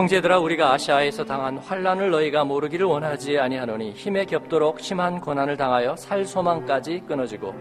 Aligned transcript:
형제들아 0.00 0.38
우리가 0.38 0.72
아시아에서 0.72 1.26
당한 1.26 1.58
환란을 1.58 2.10
너희가 2.10 2.42
모르기를 2.42 2.86
원하지 2.86 3.38
아니하노니 3.38 3.92
힘에 3.92 4.24
겹도록 4.24 4.80
심한 4.80 5.20
고난을 5.20 5.58
당하여 5.58 5.94
살 5.94 6.24
소망까지 6.24 7.02
끊어지고 7.06 7.54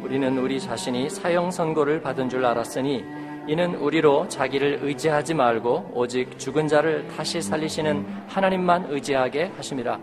우리는 0.00 0.38
우리 0.38 0.60
자신이 0.60 1.10
사형 1.10 1.50
선고를 1.50 2.00
받은 2.00 2.28
줄 2.28 2.46
알았으니 2.46 3.04
이는 3.48 3.74
우리로 3.74 4.28
자기를 4.28 4.78
의지하지 4.82 5.34
말고 5.34 5.90
오직 5.94 6.38
죽은 6.38 6.68
자를 6.68 7.08
다시 7.08 7.42
살리시는 7.42 8.06
하나님만 8.28 8.86
의지하게 8.90 9.50
하심이라. 9.56 9.98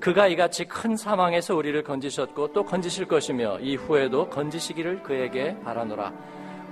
그가 0.00 0.26
이같이 0.26 0.64
큰 0.64 0.96
사망에서 0.96 1.54
우리를 1.54 1.80
건지셨고 1.84 2.52
또 2.52 2.64
건지실 2.64 3.06
것이며 3.06 3.60
이후에도 3.60 4.28
건지시기를 4.28 5.04
그에게 5.04 5.56
바라노라 5.62 6.12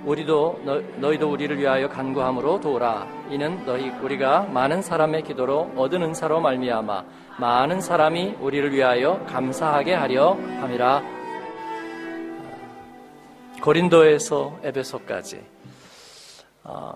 우리도 0.05 0.61
너, 0.97 1.13
희도 1.13 1.31
우리를 1.31 1.57
위하여 1.59 1.87
간구함으로 1.87 2.59
도우라. 2.59 3.07
이는 3.29 3.63
너희 3.65 3.89
우리가 3.89 4.43
많은 4.43 4.81
사람의 4.81 5.23
기도로 5.23 5.71
얻은 5.75 6.01
은사로 6.01 6.39
말미암아 6.41 7.05
많은 7.39 7.81
사람이 7.81 8.37
우리를 8.39 8.73
위하여 8.73 9.23
감사하게 9.25 9.93
하려 9.93 10.33
함이라. 10.59 11.03
고린도에서 13.61 14.59
에베소까지. 14.63 15.43
어, 16.63 16.95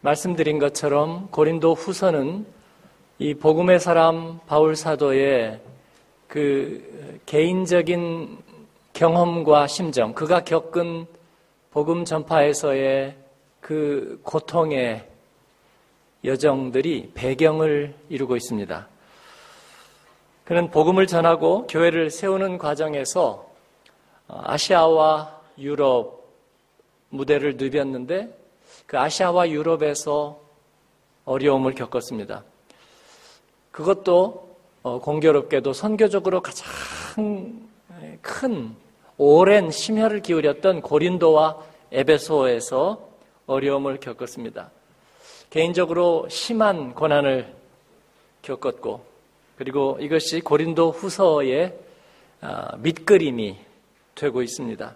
말씀드린 0.00 0.60
것처럼 0.60 1.28
고린도 1.32 1.74
후서는 1.74 2.46
이 3.18 3.34
복음의 3.34 3.80
사람 3.80 4.38
바울 4.46 4.76
사도의 4.76 5.60
그 6.28 7.20
개인적인 7.26 8.38
경험과 8.92 9.66
심정, 9.66 10.12
그가 10.12 10.44
겪은 10.44 11.06
복음 11.70 12.04
전파에서의 12.04 13.16
그 13.60 14.20
고통의 14.22 15.06
여정들이 16.24 17.12
배경을 17.14 17.94
이루고 18.08 18.36
있습니다. 18.36 18.88
그는 20.44 20.70
복음을 20.70 21.06
전하고 21.06 21.66
교회를 21.66 22.10
세우는 22.10 22.56
과정에서 22.56 23.50
아시아와 24.28 25.40
유럽 25.58 26.26
무대를 27.10 27.56
누볐는데 27.56 28.34
그 28.86 28.98
아시아와 28.98 29.50
유럽에서 29.50 30.40
어려움을 31.26 31.74
겪었습니다. 31.74 32.44
그것도 33.70 34.56
어, 34.82 35.00
공교롭게도 35.00 35.74
선교적으로 35.74 36.40
가장 36.40 36.66
큰 38.22 38.74
오랜 39.20 39.72
심혈을 39.72 40.22
기울였던 40.22 40.80
고린도와 40.80 41.58
에베소에서 41.90 43.08
어려움을 43.46 43.98
겪었습니다. 43.98 44.70
개인적으로 45.50 46.28
심한 46.28 46.94
고난을 46.94 47.52
겪었고 48.42 49.04
그리고 49.56 49.98
이것이 50.00 50.40
고린도 50.40 50.92
후서의 50.92 51.76
아, 52.40 52.76
밑그림이 52.76 53.58
되고 54.14 54.40
있습니다. 54.40 54.94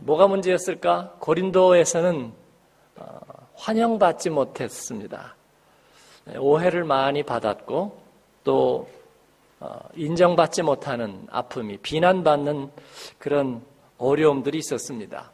뭐가 0.00 0.26
문제였을까? 0.26 1.14
고린도에서는 1.20 2.32
어, 2.96 3.20
환영받지 3.54 4.30
못했습니다. 4.30 5.36
오해를 6.36 6.82
많이 6.82 7.22
받았고 7.22 7.96
또 8.42 8.88
어, 8.90 8.97
인정받지 9.94 10.62
못하는 10.62 11.26
아픔이 11.30 11.78
비난받는 11.78 12.70
그런 13.18 13.62
어려움들이 13.98 14.58
있었습니다. 14.58 15.30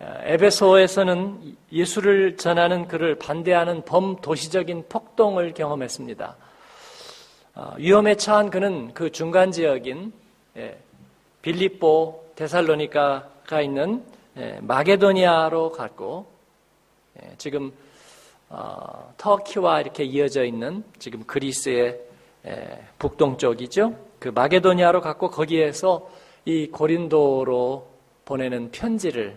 에베소에서는 0.00 1.56
예수를 1.72 2.36
전하는 2.36 2.86
그를 2.86 3.14
반대하는 3.14 3.82
범도시적인 3.84 4.84
폭동을 4.88 5.54
경험했습니다. 5.54 6.36
어, 7.54 7.72
위험에 7.78 8.16
처한 8.16 8.50
그는 8.50 8.92
그 8.92 9.10
중간 9.10 9.50
지역인 9.50 10.12
예, 10.58 10.78
빌립보, 11.40 12.32
데살로니카가 12.36 13.62
있는 13.62 14.04
예, 14.36 14.58
마게도니아로 14.60 15.72
갔고 15.72 16.26
예, 17.22 17.32
지금 17.38 17.72
어, 18.50 19.14
터키와 19.16 19.80
이렇게 19.80 20.04
이어져 20.04 20.44
있는 20.44 20.84
지금 20.98 21.24
그리스의 21.24 21.88
에, 21.88 22.00
북동쪽이죠. 22.98 23.94
그 24.18 24.28
마게도니아로 24.28 25.00
갔고 25.00 25.30
거기에서 25.30 26.08
이 26.44 26.68
고린도로 26.68 27.88
보내는 28.24 28.70
편지를 28.70 29.36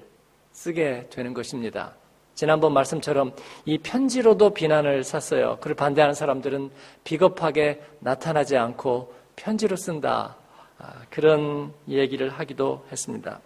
쓰게 0.52 1.08
되는 1.10 1.34
것입니다. 1.34 1.96
지난번 2.36 2.74
말씀처럼 2.74 3.34
이 3.66 3.78
편지로도 3.78 4.52
비난을 4.52 5.04
샀어요. 5.04 5.58
그를 5.60 5.76
반대하는 5.76 6.14
사람들은 6.14 6.72
비겁하게 7.04 7.82
나타나지 8.00 8.56
않고 8.56 9.14
편지로 9.36 9.76
쓴다. 9.76 10.38
아, 10.78 10.94
그런 11.10 11.74
얘기를 11.90 12.30
하기도 12.30 12.86
했습니다. 12.92 13.42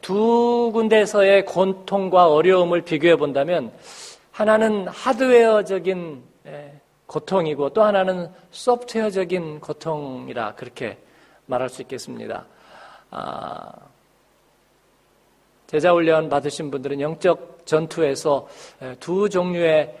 두 0.00 0.70
군데에서의 0.72 1.46
고통과 1.46 2.28
어려움을 2.28 2.82
비교해 2.82 3.16
본다면 3.16 3.72
하나는 4.30 4.88
하드웨어적인 4.88 6.22
고통이고 7.14 7.70
또 7.70 7.84
하나는 7.84 8.28
소프트웨어적인 8.50 9.60
고통이라 9.60 10.56
그렇게 10.56 10.98
말할 11.46 11.68
수 11.68 11.80
있겠습니다. 11.82 12.44
아, 13.12 13.72
제자 15.68 15.92
훈련 15.92 16.28
받으신 16.28 16.72
분들은 16.72 17.00
영적 17.00 17.66
전투에서 17.66 18.48
두 18.98 19.28
종류의 19.28 19.96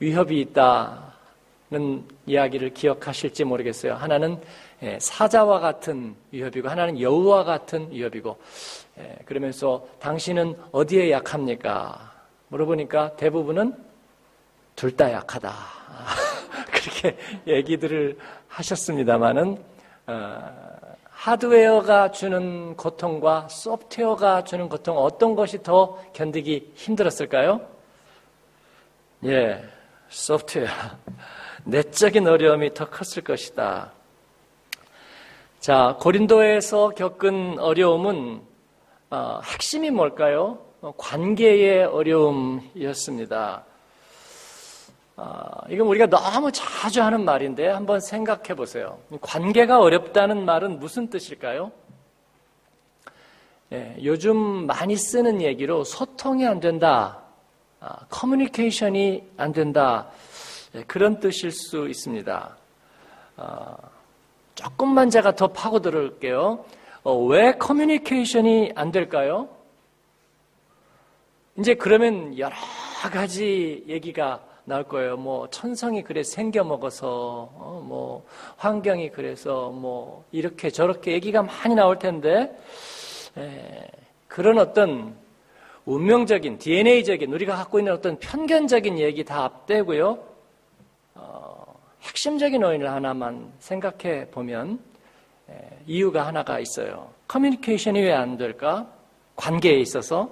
위협이 0.00 0.40
있다는 0.40 2.08
이야기를 2.26 2.74
기억하실지 2.74 3.44
모르겠어요. 3.44 3.94
하나는 3.94 4.40
사자와 4.98 5.60
같은 5.60 6.16
위협이고 6.32 6.68
하나는 6.68 7.00
여우와 7.00 7.44
같은 7.44 7.88
위협이고 7.92 8.36
그러면서 9.24 9.86
당신은 10.00 10.56
어디에 10.72 11.12
약합니까? 11.12 12.12
물어보니까 12.48 13.14
대부분은 13.14 13.91
둘 14.76 14.96
다 14.96 15.10
약하다. 15.12 15.52
그렇게 16.72 17.16
얘기들을 17.46 18.18
하셨습니다만은 18.48 19.64
어, 20.06 20.72
하드웨어가 21.10 22.10
주는 22.10 22.76
고통과 22.76 23.46
소프트웨어가 23.48 24.42
주는 24.44 24.68
고통 24.68 24.98
어떤 24.98 25.36
것이 25.36 25.62
더 25.62 25.98
견디기 26.12 26.72
힘들었을까요? 26.74 27.60
예, 29.26 29.64
소프트웨어. 30.08 30.68
내적인 31.64 32.26
어려움이 32.26 32.74
더 32.74 32.90
컸을 32.90 33.22
것이다. 33.22 33.92
자, 35.60 35.96
고린도에서 36.00 36.88
겪은 36.90 37.60
어려움은 37.60 38.42
어, 39.10 39.40
핵심이 39.44 39.90
뭘까요? 39.92 40.58
어, 40.80 40.92
관계의 40.96 41.84
어려움이었습니다. 41.84 43.64
아, 45.16 45.62
이건 45.68 45.86
우리가 45.88 46.06
너무 46.06 46.50
자주 46.52 47.02
하는 47.02 47.24
말인데 47.24 47.68
한번 47.68 48.00
생각해 48.00 48.54
보세요. 48.54 48.98
관계가 49.20 49.80
어렵다는 49.80 50.44
말은 50.44 50.78
무슨 50.78 51.10
뜻일까요? 51.10 51.70
예, 53.72 53.96
요즘 54.02 54.36
많이 54.66 54.96
쓰는 54.96 55.40
얘기로 55.40 55.84
소통이 55.84 56.46
안 56.46 56.60
된다, 56.60 57.22
아, 57.80 58.06
커뮤니케이션이 58.08 59.22
안 59.36 59.52
된다, 59.52 60.08
예, 60.74 60.82
그런 60.84 61.20
뜻일 61.20 61.50
수 61.50 61.88
있습니다. 61.88 62.56
아, 63.36 63.76
조금만 64.54 65.10
제가 65.10 65.34
더 65.34 65.48
파고들을게요. 65.48 66.64
어, 67.04 67.16
왜 67.24 67.52
커뮤니케이션이 67.52 68.72
안 68.74 68.92
될까요? 68.92 69.48
이제 71.58 71.74
그러면 71.74 72.38
여러 72.38 72.54
가지 73.10 73.84
얘기가 73.88 74.40
나올 74.72 74.84
거예요. 74.84 75.18
뭐 75.18 75.48
천성이 75.50 76.02
그래 76.02 76.22
생겨 76.22 76.64
먹어서 76.64 77.50
어, 77.54 77.84
뭐 77.86 78.24
환경이 78.56 79.10
그래서 79.10 79.68
뭐 79.68 80.24
이렇게 80.32 80.70
저렇게 80.70 81.12
얘기가 81.12 81.42
많이 81.42 81.74
나올 81.74 81.98
텐데 81.98 82.56
에, 83.36 83.86
그런 84.28 84.58
어떤 84.58 85.14
운명적인 85.84 86.58
DNA적인 86.58 87.30
우리가 87.32 87.54
갖고 87.56 87.80
있는 87.80 87.92
어떤 87.92 88.18
편견적인 88.18 88.98
얘기 88.98 89.24
다 89.24 89.44
앞대고요. 89.44 90.18
어, 91.16 91.74
핵심적인 92.02 92.62
원인을 92.62 92.90
하나만 92.90 93.52
생각해 93.58 94.30
보면 94.30 94.78
에, 95.50 95.54
이유가 95.86 96.26
하나가 96.26 96.58
있어요. 96.60 97.10
커뮤니케이션이 97.28 98.00
왜 98.00 98.12
안 98.12 98.38
될까? 98.38 98.86
관계에 99.36 99.74
있어서 99.80 100.30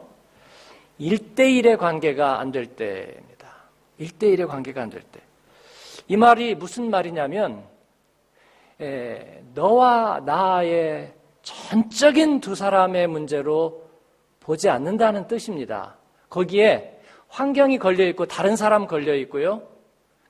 1대1의 0.98 1.76
관계가 1.78 2.40
안 2.40 2.52
될 2.52 2.66
때입니다. 2.66 3.29
1대1의 4.00 4.48
관계가 4.48 4.82
안 4.82 4.90
될 4.90 5.02
때. 5.02 5.20
이 6.08 6.16
말이 6.16 6.54
무슨 6.54 6.90
말이냐면, 6.90 7.64
에, 8.80 9.42
너와 9.54 10.20
나의 10.24 11.12
전적인 11.42 12.40
두 12.40 12.54
사람의 12.54 13.06
문제로 13.06 13.84
보지 14.40 14.68
않는다는 14.68 15.28
뜻입니다. 15.28 15.96
거기에 16.28 16.98
환경이 17.28 17.78
걸려 17.78 18.04
있고 18.08 18.26
다른 18.26 18.56
사람 18.56 18.86
걸려 18.86 19.14
있고요. 19.16 19.62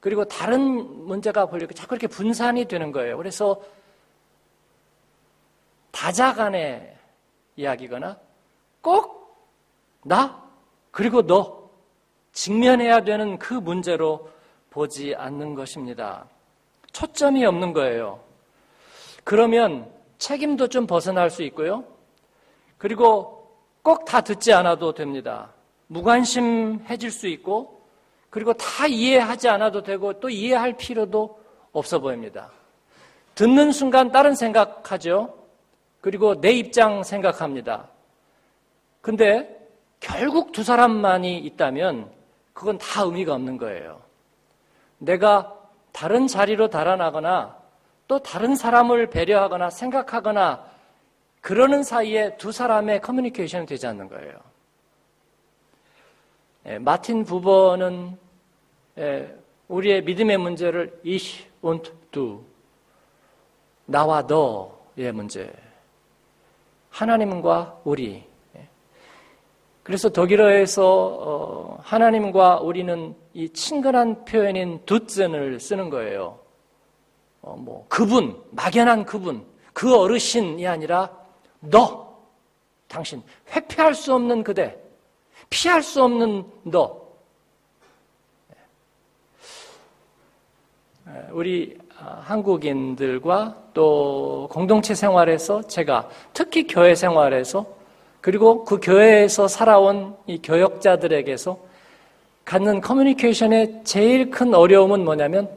그리고 0.00 0.24
다른 0.24 0.60
문제가 1.06 1.46
걸려 1.46 1.64
있고 1.64 1.74
자꾸 1.74 1.94
이렇게 1.94 2.06
분산이 2.06 2.66
되는 2.66 2.92
거예요. 2.92 3.16
그래서 3.16 3.62
다자 5.90 6.34
간의 6.34 6.96
이야기거나 7.56 8.18
꼭 8.80 9.20
나, 10.04 10.42
그리고 10.90 11.26
너 11.26 11.59
직면해야 12.40 13.04
되는 13.04 13.38
그 13.38 13.52
문제로 13.52 14.30
보지 14.70 15.14
않는 15.14 15.54
것입니다. 15.54 16.24
초점이 16.90 17.44
없는 17.44 17.74
거예요. 17.74 18.18
그러면 19.24 19.86
책임도 20.16 20.68
좀 20.68 20.86
벗어날 20.86 21.28
수 21.28 21.42
있고요. 21.42 21.84
그리고 22.78 23.46
꼭 23.82 24.06
다 24.06 24.22
듣지 24.22 24.54
않아도 24.54 24.94
됩니다. 24.94 25.52
무관심해질 25.88 27.10
수 27.10 27.28
있고, 27.28 27.82
그리고 28.30 28.54
다 28.54 28.86
이해하지 28.86 29.50
않아도 29.50 29.82
되고, 29.82 30.18
또 30.18 30.30
이해할 30.30 30.78
필요도 30.78 31.38
없어 31.72 31.98
보입니다. 31.98 32.50
듣는 33.34 33.70
순간 33.70 34.12
다른 34.12 34.34
생각하죠. 34.34 35.34
그리고 36.00 36.40
내 36.40 36.52
입장 36.52 37.02
생각합니다. 37.02 37.90
근데 39.02 39.68
결국 40.00 40.52
두 40.52 40.62
사람만이 40.62 41.36
있다면 41.36 42.19
그건 42.60 42.76
다 42.76 43.00
의미가 43.00 43.32
없는 43.32 43.56
거예요. 43.56 44.02
내가 44.98 45.58
다른 45.92 46.26
자리로 46.26 46.68
달아나거나 46.68 47.56
또 48.06 48.18
다른 48.18 48.54
사람을 48.54 49.08
배려하거나 49.08 49.70
생각하거나 49.70 50.62
그러는 51.40 51.82
사이에 51.82 52.36
두 52.36 52.52
사람의 52.52 53.00
커뮤니케이션이 53.00 53.64
되지 53.64 53.86
않는 53.86 54.08
거예요. 54.08 54.38
예, 56.66 56.78
마틴 56.78 57.24
부버는 57.24 58.18
예, 58.98 59.34
우리의 59.68 60.04
믿음의 60.04 60.36
문제를 60.36 61.00
ich 61.06 61.48
und 61.62 61.90
du 62.10 62.44
나와 63.86 64.20
너의 64.20 65.12
문제 65.14 65.50
하나님과 66.90 67.80
우리 67.84 68.16
예. 68.16 68.29
그래서 69.90 70.08
독일어에서 70.08 70.84
어, 70.86 71.78
하나님과 71.82 72.60
우리는 72.60 73.12
이 73.34 73.48
친근한 73.48 74.24
표현인 74.24 74.86
두zen을 74.86 75.58
쓰는 75.58 75.90
거예요. 75.90 76.38
어, 77.42 77.56
뭐 77.58 77.86
그분 77.88 78.40
막연한 78.52 79.04
그분 79.04 79.44
그 79.72 79.92
어르신이 79.92 80.64
아니라 80.64 81.10
너, 81.58 82.16
당신, 82.86 83.20
회피할 83.50 83.96
수 83.96 84.14
없는 84.14 84.44
그대, 84.44 84.78
피할 85.50 85.82
수 85.82 86.04
없는 86.04 86.44
너. 86.62 87.00
우리 91.32 91.76
아, 91.98 92.20
한국인들과 92.22 93.70
또 93.74 94.48
공동체 94.52 94.94
생활에서 94.94 95.62
제가 95.62 96.08
특히 96.32 96.68
교회 96.68 96.94
생활에서 96.94 97.79
그리고 98.20 98.64
그 98.64 98.78
교회에서 98.82 99.48
살아온 99.48 100.14
이 100.26 100.40
교역자들에게서 100.42 101.58
갖는 102.44 102.80
커뮤니케이션의 102.80 103.80
제일 103.84 104.30
큰 104.30 104.54
어려움은 104.54 105.04
뭐냐면 105.04 105.48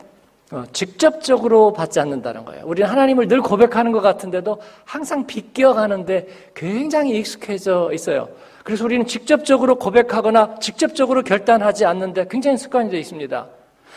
어, 0.52 0.64
직접적으로 0.72 1.74
받지 1.74 2.00
않는다는 2.00 2.46
거예요. 2.46 2.64
우리는 2.66 2.88
하나님을 2.88 3.28
늘 3.28 3.42
고백하는 3.42 3.92
것 3.92 4.02
같은데도 4.02 4.62
항상 4.86 5.26
비껴가는데 5.26 6.28
굉장히 6.54 7.18
익숙해져 7.18 7.90
있어요. 7.94 8.30
그래서 8.64 8.86
우리는 8.86 9.06
직접적으로 9.08 9.76
고백하거나 9.76 10.60
직접적으로 10.60 11.24
결단하지 11.24 11.86
않는데 11.86 12.28
굉장히 12.30 12.58
습관이 12.58 12.98
있습니다. 12.98 13.48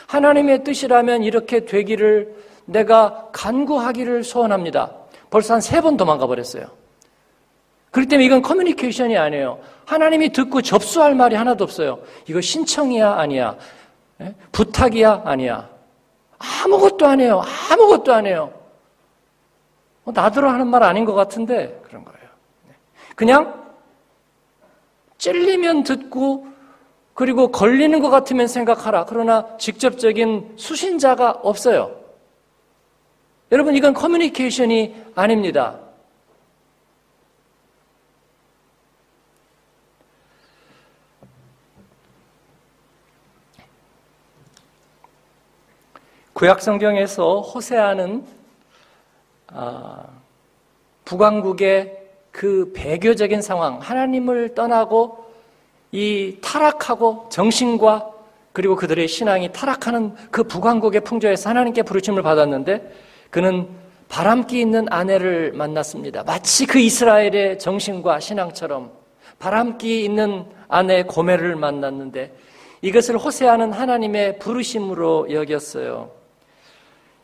하나님의 0.06 0.64
뜻이라면 0.64 1.24
이렇게 1.24 1.66
되기를 1.66 2.34
내가 2.64 3.28
간구하기를 3.32 4.24
소원합니다. 4.24 4.92
벌써 5.30 5.54
한 5.54 5.60
세 5.60 5.80
번 5.82 5.96
도망가 5.96 6.26
버렸어요. 6.26 6.64
그렇기 7.96 8.10
때문에 8.10 8.26
이건 8.26 8.42
커뮤니케이션이 8.42 9.16
아니에요. 9.16 9.58
하나님이 9.86 10.30
듣고 10.30 10.60
접수할 10.60 11.14
말이 11.14 11.34
하나도 11.34 11.64
없어요. 11.64 12.02
이거 12.26 12.42
신청이야, 12.42 13.14
아니야. 13.14 13.56
예? 14.20 14.34
부탁이야, 14.52 15.22
아니야. 15.24 15.66
아무것도 16.36 17.06
안 17.06 17.20
해요. 17.20 17.42
아무것도 17.72 18.12
안 18.12 18.26
해요. 18.26 18.52
뭐 20.04 20.12
나더러 20.14 20.50
하는 20.50 20.66
말 20.66 20.82
아닌 20.82 21.06
것 21.06 21.14
같은데 21.14 21.80
그런 21.84 22.04
거예요. 22.04 22.28
네. 22.68 22.74
그냥 23.14 23.64
찔리면 25.16 25.84
듣고 25.84 26.48
그리고 27.14 27.50
걸리는 27.50 27.98
것 28.00 28.10
같으면 28.10 28.46
생각하라. 28.46 29.06
그러나 29.06 29.56
직접적인 29.56 30.52
수신자가 30.56 31.30
없어요. 31.42 31.98
여러분 33.52 33.74
이건 33.74 33.94
커뮤니케이션이 33.94 34.94
아닙니다. 35.14 35.85
구약 46.36 46.60
성경에서 46.60 47.40
호세아는 47.40 48.22
아, 49.54 50.04
북왕국의 51.06 51.96
그 52.30 52.72
배교적인 52.76 53.40
상황, 53.40 53.78
하나님을 53.78 54.54
떠나고 54.54 55.24
이 55.92 56.36
타락하고 56.42 57.30
정신과 57.30 58.10
그리고 58.52 58.76
그들의 58.76 59.08
신앙이 59.08 59.50
타락하는 59.52 60.14
그 60.30 60.42
북왕국의 60.42 61.04
풍조에서 61.04 61.48
하나님께 61.48 61.84
부르심을 61.84 62.22
받았는데 62.22 62.92
그는 63.30 63.66
바람기 64.10 64.60
있는 64.60 64.92
아내를 64.92 65.52
만났습니다. 65.54 66.22
마치 66.24 66.66
그 66.66 66.78
이스라엘의 66.78 67.58
정신과 67.58 68.20
신앙처럼 68.20 68.90
바람기 69.38 70.04
있는 70.04 70.44
아내 70.68 71.02
고멜을 71.02 71.56
만났는데 71.56 72.36
이것을 72.82 73.16
호세아는 73.16 73.72
하나님의 73.72 74.38
부르심으로 74.38 75.32
여겼어요. 75.32 76.15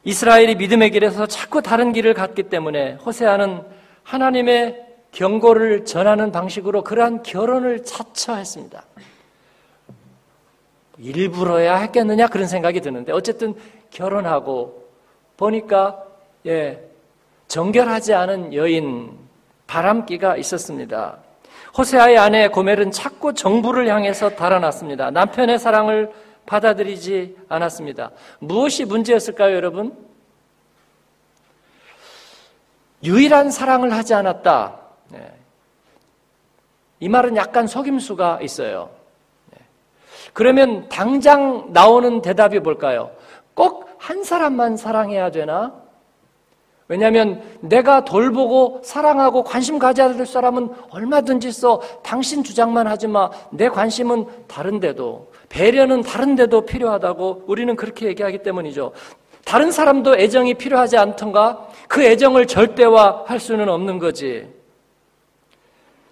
이스라엘이 0.05 0.57
믿음의 0.57 0.91
길에서 0.91 1.27
자꾸 1.27 1.63
다른 1.63 1.93
길을 1.93 2.15
갔기 2.15 2.45
때문에 2.45 2.95
호세아는 2.95 3.63
하나님의 4.03 4.87
경고를 5.13 5.85
전하는 5.85 6.33
방식으로 6.33 6.83
그러한 6.83 7.23
결혼을 7.23 7.85
자처했습니다. 7.85 8.85
일부러야 10.99 11.77
했겠느냐 11.77 12.27
그런 12.29 12.47
생각이 12.47 12.81
드는데 12.81 13.13
어쨌든 13.13 13.55
결혼하고 13.91 14.89
보니까 15.37 16.03
예 16.47 16.81
정결하지 17.49 18.15
않은 18.15 18.55
여인 18.55 19.11
바람기가 19.67 20.37
있었습니다. 20.37 21.19
호세아의 21.77 22.19
아내 22.19 22.49
고멜은 22.49 22.91
자꾸 22.91 23.35
정부를 23.35 23.89
향해서 23.89 24.31
달아났습니다. 24.31 25.11
남편의 25.11 25.59
사랑을 25.59 26.11
받아들이지 26.47 27.37
않았습니다. 27.49 28.11
무엇이 28.39 28.85
문제였을까요, 28.85 29.55
여러분? 29.55 29.97
유일한 33.05 33.51
사랑을 33.51 33.93
하지 33.93 34.15
않았다. 34.15 34.79
네. 35.09 35.33
이 37.01 37.09
말은 37.09 37.37
약간 37.37 37.67
속임수가 37.67 38.41
있어요. 38.43 38.91
네. 39.51 39.59
그러면 40.33 40.89
당장 40.89 41.73
나오는 41.73 42.23
대답이 42.23 42.61
뭘까요? 42.61 43.11
꼭 43.55 43.83
한 44.03 44.25
사람만 44.25 44.77
사랑해야 44.77 45.31
되나? 45.31 45.73
왜냐하면 46.89 47.41
내가 47.61 48.05
돌보고 48.05 48.83
사랑하고 48.85 49.45
관심 49.45 49.79
가져야 49.79 50.13
될 50.15 50.27
사람은 50.27 50.71
얼마든지 50.91 51.53
써. 51.53 51.81
당신 52.03 52.43
주장만 52.43 52.89
하지 52.89 53.07
마. 53.07 53.31
내 53.51 53.69
관심은 53.69 54.27
다른데도. 54.49 55.32
배려는 55.53 56.01
다른 56.01 56.35
데도 56.35 56.65
필요하다고 56.65 57.45
우리는 57.47 57.77
그렇게 57.77 58.07
얘기하기 58.07 58.39
때문이죠. 58.43 58.93
다른 59.45 59.71
사람도 59.71 60.17
애정이 60.17 60.55
필요하지 60.55 60.97
않던가 60.97 61.69
그 61.89 62.03
애정을 62.03 62.47
절대화할 62.47 63.39
수는 63.39 63.69
없는 63.69 63.99
거지. 63.99 64.49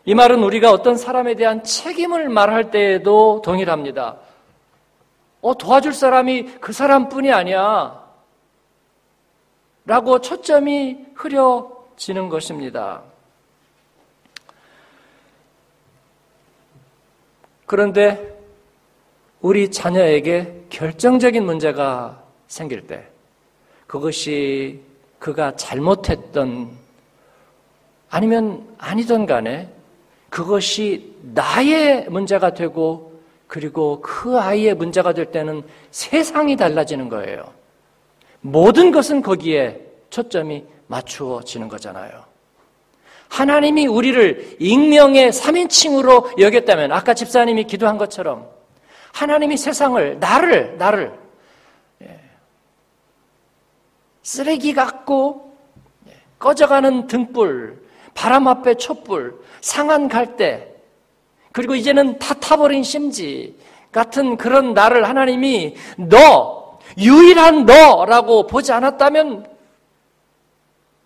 이 0.05 0.15
말은 0.15 0.43
우리가 0.43 0.71
어떤 0.71 0.99
사람에 0.99 1.37
대한 1.37 1.63
책임을 1.63 2.29
말할 2.29 2.71
때에도 2.71 3.41
동일합니다. 3.43 4.19
어, 5.41 5.55
도와줄 5.55 5.95
사람이 5.95 6.59
그 6.61 6.75
사람뿐이 6.75 7.33
아니야. 7.33 7.99
라고 9.87 10.21
초점이 10.21 10.99
흐려지는 11.15 12.29
것입니다. 12.29 13.03
그런데 17.65 18.40
우리 19.41 19.71
자녀에게 19.71 20.65
결정적인 20.69 21.45
문제가 21.45 22.23
생길 22.47 22.87
때 22.87 23.05
그것이 23.87 24.81
그가 25.19 25.57
잘못했던 25.57 26.71
아니면 28.11 28.67
아니던 28.79 29.27
간에 29.27 29.69
그것이 30.29 31.15
나의 31.35 32.09
문제가 32.09 32.55
되고 32.55 33.11
그리고 33.47 34.01
그 34.01 34.39
아이의 34.39 34.75
문제가 34.75 35.13
될 35.13 35.27
때는 35.27 35.63
세상이 35.91 36.57
달라지는 36.57 37.09
거예요. 37.09 37.53
모든 38.41 38.93
것은 38.93 39.23
거기에 39.23 39.81
초점이 40.11 40.65
맞추어지는 40.87 41.69
거잖아요. 41.69 42.25
하나님이 43.29 43.87
우리를 43.87 44.57
익명의 44.61 45.31
3인칭으로 45.33 46.41
여겼다면 46.41 46.93
아까 46.93 47.15
집사님이 47.15 47.65
기도한 47.65 47.97
것처럼 47.99 48.49
하나님이 49.13 49.57
세상을 49.57 50.19
나를 50.19 50.77
나를 50.79 51.19
예, 52.03 52.21
쓰레기 54.23 54.73
같고 54.73 55.57
예, 56.09 56.17
꺼져가는 56.39 57.07
등불, 57.07 57.83
바람 58.15 58.49
앞에 58.49 58.75
촛불, 58.75 59.41
상한 59.61 60.09
갈대 60.09 60.75
그리고 61.53 61.75
이제는 61.75 62.19
다 62.19 62.35
타버린 62.35 62.83
심지 62.83 63.57
같은 63.93 64.37
그런 64.37 64.73
나를 64.73 65.09
하나님이 65.09 65.77
너 65.97 66.79
유일한 66.97 67.67
너라고 67.67 68.47
보지 68.47 68.73
않았다면 68.73 69.49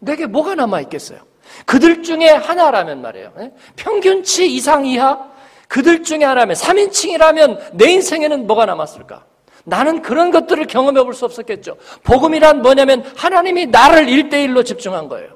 내게 0.00 0.26
뭐가 0.26 0.54
남아 0.54 0.80
있겠어요? 0.82 1.20
그들 1.66 2.02
중에 2.02 2.28
하나라면 2.28 3.00
말이에요. 3.02 3.32
예? 3.40 3.52
평균치 3.76 4.54
이상 4.54 4.84
이하 4.86 5.33
그들 5.74 6.04
중에 6.04 6.22
하나면 6.22 6.54
3인칭이라면 6.54 7.72
내 7.72 7.90
인생에는 7.90 8.46
뭐가 8.46 8.64
남았을까? 8.64 9.24
나는 9.64 10.02
그런 10.02 10.30
것들을 10.30 10.68
경험해 10.68 11.02
볼 11.02 11.14
수 11.14 11.24
없었겠죠. 11.24 11.78
복음이란 12.04 12.62
뭐냐면 12.62 13.02
하나님이 13.16 13.66
나를 13.66 14.08
일대일로 14.08 14.62
집중한 14.62 15.08
거예요. 15.08 15.30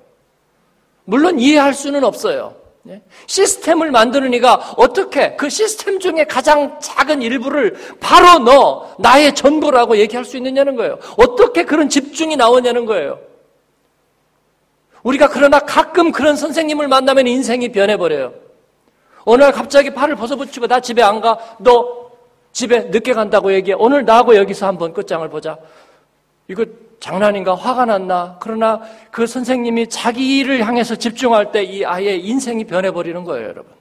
물론 1.07 1.40
이해할 1.40 1.75
수는 1.75 2.04
없어요. 2.04 2.54
예? 2.88 3.02
시스템을 3.26 3.90
만드는 3.90 4.33
이가 4.35 4.75
어떻게 4.76 5.35
그 5.35 5.50
시스템 5.50 5.99
중에 5.99 6.23
가장 6.23 6.78
작은 6.78 7.21
일부를 7.21 7.75
바로 7.99 8.38
너 8.38 8.95
나의 9.00 9.35
전부라고 9.35 9.97
얘기할 9.97 10.25
수 10.25 10.37
있느냐는 10.37 10.76
거예요. 10.76 11.00
어떻게 11.16 11.64
그런 11.64 11.88
집중이 11.88 12.37
나오냐는 12.37 12.87
거예요. 12.87 13.18
우리가 15.02 15.30
그러나 15.30 15.59
가끔 15.59 16.12
그런 16.12 16.37
선생님을 16.37 16.87
만나면 16.87 17.26
인생이 17.26 17.73
변해버려요. 17.73 18.48
어느 19.25 19.42
날 19.42 19.52
갑자기 19.52 19.90
팔을 19.90 20.16
벗어붙이고 20.16 20.66
나 20.66 20.80
집에 20.80 21.02
안 21.02 21.20
가. 21.20 21.38
너 21.58 22.10
집에 22.52 22.80
늦게 22.84 23.12
간다고 23.12 23.52
얘기해. 23.52 23.76
오늘 23.78 24.04
나하고 24.04 24.37
여기서 24.37 24.66
한번 24.66 24.92
끝장을 24.92 25.28
보자. 25.28 25.58
이거 26.48 26.64
장난인가 27.00 27.54
화가 27.54 27.84
났나? 27.84 28.38
그러나 28.40 28.80
그 29.10 29.26
선생님이 29.26 29.88
자기 29.88 30.38
일을 30.38 30.66
향해서 30.66 30.96
집중할 30.96 31.52
때 31.52 31.62
이 31.64 31.84
아이의 31.84 32.26
인생이 32.26 32.64
변해버리는 32.64 33.22
거예요, 33.25 33.48
여러분. 33.48 33.78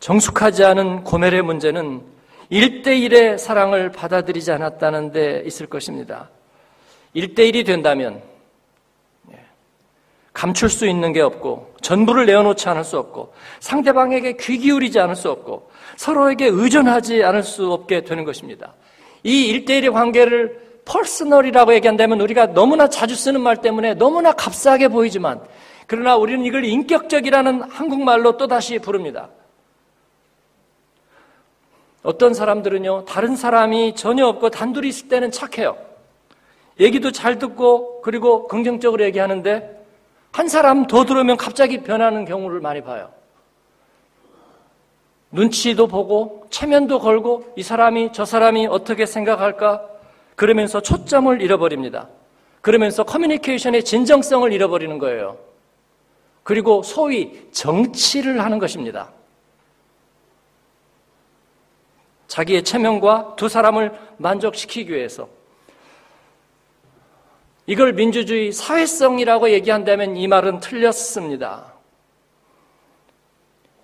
정숙하지 0.00 0.64
않은 0.64 1.04
고멜의 1.04 1.42
문제는 1.42 2.02
일대일의 2.50 3.38
사랑을 3.38 3.92
받아들이지 3.92 4.52
않았다는 4.52 5.12
데 5.12 5.42
있을 5.44 5.66
것입니다. 5.66 6.30
일대일이 7.14 7.64
된다면 7.64 8.22
예, 9.32 9.38
감출 10.32 10.68
수 10.68 10.86
있는 10.86 11.12
게 11.12 11.20
없고 11.20 11.74
전부를 11.80 12.26
내어놓지 12.26 12.68
않을 12.68 12.84
수 12.84 12.98
없고 12.98 13.32
상대방에게 13.60 14.36
귀 14.38 14.58
기울이지 14.58 14.98
않을 15.00 15.16
수 15.16 15.30
없고 15.30 15.70
서로에게 15.96 16.46
의존하지 16.46 17.24
않을 17.24 17.42
수 17.42 17.72
없게 17.72 18.02
되는 18.02 18.24
것입니다. 18.24 18.74
이 19.24 19.46
일대일의 19.46 19.90
관계를 19.90 20.68
퍼스널이라고 20.84 21.74
얘기한다면 21.74 22.20
우리가 22.20 22.46
너무나 22.46 22.88
자주 22.88 23.14
쓰는 23.14 23.40
말 23.40 23.58
때문에 23.58 23.94
너무나 23.94 24.32
값싸게 24.32 24.88
보이지만 24.88 25.40
그러나 25.86 26.16
우리는 26.16 26.44
이걸 26.44 26.64
인격적이라는 26.64 27.62
한국말로 27.62 28.36
또다시 28.36 28.78
부릅니다. 28.78 29.30
어떤 32.02 32.34
사람들은요, 32.34 33.06
다른 33.06 33.36
사람이 33.36 33.94
전혀 33.94 34.26
없고 34.26 34.50
단둘이 34.50 34.88
있을 34.88 35.08
때는 35.08 35.30
착해요. 35.30 35.76
얘기도 36.80 37.10
잘 37.10 37.38
듣고, 37.38 38.00
그리고 38.02 38.46
긍정적으로 38.48 39.04
얘기하는데, 39.04 39.84
한 40.32 40.48
사람 40.48 40.86
더 40.86 41.04
들어오면 41.04 41.36
갑자기 41.36 41.82
변하는 41.82 42.24
경우를 42.24 42.60
많이 42.60 42.82
봐요. 42.82 43.10
눈치도 45.30 45.88
보고, 45.88 46.46
체면도 46.50 47.00
걸고, 47.00 47.52
이 47.56 47.62
사람이, 47.62 48.10
저 48.12 48.24
사람이 48.24 48.66
어떻게 48.66 49.06
생각할까? 49.06 49.84
그러면서 50.36 50.80
초점을 50.80 51.42
잃어버립니다. 51.42 52.08
그러면서 52.60 53.02
커뮤니케이션의 53.04 53.84
진정성을 53.84 54.52
잃어버리는 54.52 54.98
거예요. 54.98 55.38
그리고 56.42 56.82
소위 56.82 57.48
정치를 57.50 58.42
하는 58.42 58.58
것입니다. 58.58 59.10
자기의 62.28 62.62
체면과 62.62 63.34
두 63.36 63.48
사람을 63.48 63.92
만족시키기 64.18 64.92
위해서 64.92 65.28
이걸 67.68 67.92
민주주의 67.92 68.50
사회성이라고 68.50 69.50
얘기한다면 69.50 70.16
이 70.16 70.26
말은 70.26 70.60
틀렸습니다. 70.60 71.74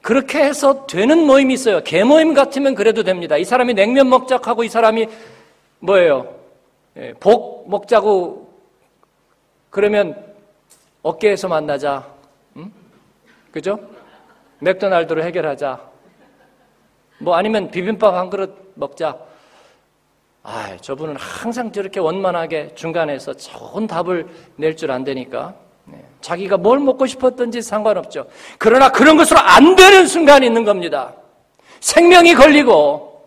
그렇게 0.01 0.43
해서 0.43 0.87
되는 0.87 1.27
모임이 1.27 1.53
있어요. 1.53 1.83
개모임 1.85 2.33
같으면 2.33 2.75
그래도 2.75 3.03
됩니다. 3.03 3.37
이 3.37 3.45
사람이 3.45 3.75
냉면 3.75 4.09
먹자고 4.09 4.65
이 4.65 4.71
사람이 4.71 5.07
뭐예요? 5.81 6.35
예, 6.97 7.13
복 7.21 7.69
먹자고 7.69 8.51
그러면 9.69 10.35
어깨에서 11.03 11.49
만나자. 11.49 12.09
응? 12.57 12.73
그죠? 13.53 13.79
맥도날드로 14.61 15.23
해결하자. 15.23 15.79
뭐 17.19 17.35
아니면 17.35 17.71
비빔밥 17.71 18.15
한 18.15 18.31
그릇 18.31 18.73
먹자. 18.77 19.19
아, 20.47 20.77
저분은 20.79 21.17
항상 21.17 21.73
저렇게 21.73 22.01
원만하게 22.01 22.73
중간에서 22.75 23.33
좋은 23.35 23.87
답을 23.87 24.27
낼 24.57 24.77
줄 24.77 24.91
안되니까 24.91 25.55
네. 25.87 26.05
자기가 26.21 26.59
뭘 26.59 26.79
먹고 26.81 27.07
싶었던지 27.07 27.63
상관없죠. 27.63 28.27
그러나 28.59 28.91
그런 28.91 29.17
것으로 29.17 29.41
안 29.41 29.75
되는 29.75 30.07
순간이 30.07 30.47
있는 30.47 30.65
겁니다. 30.65 31.15
생명이 31.81 32.35
걸리고 32.35 33.23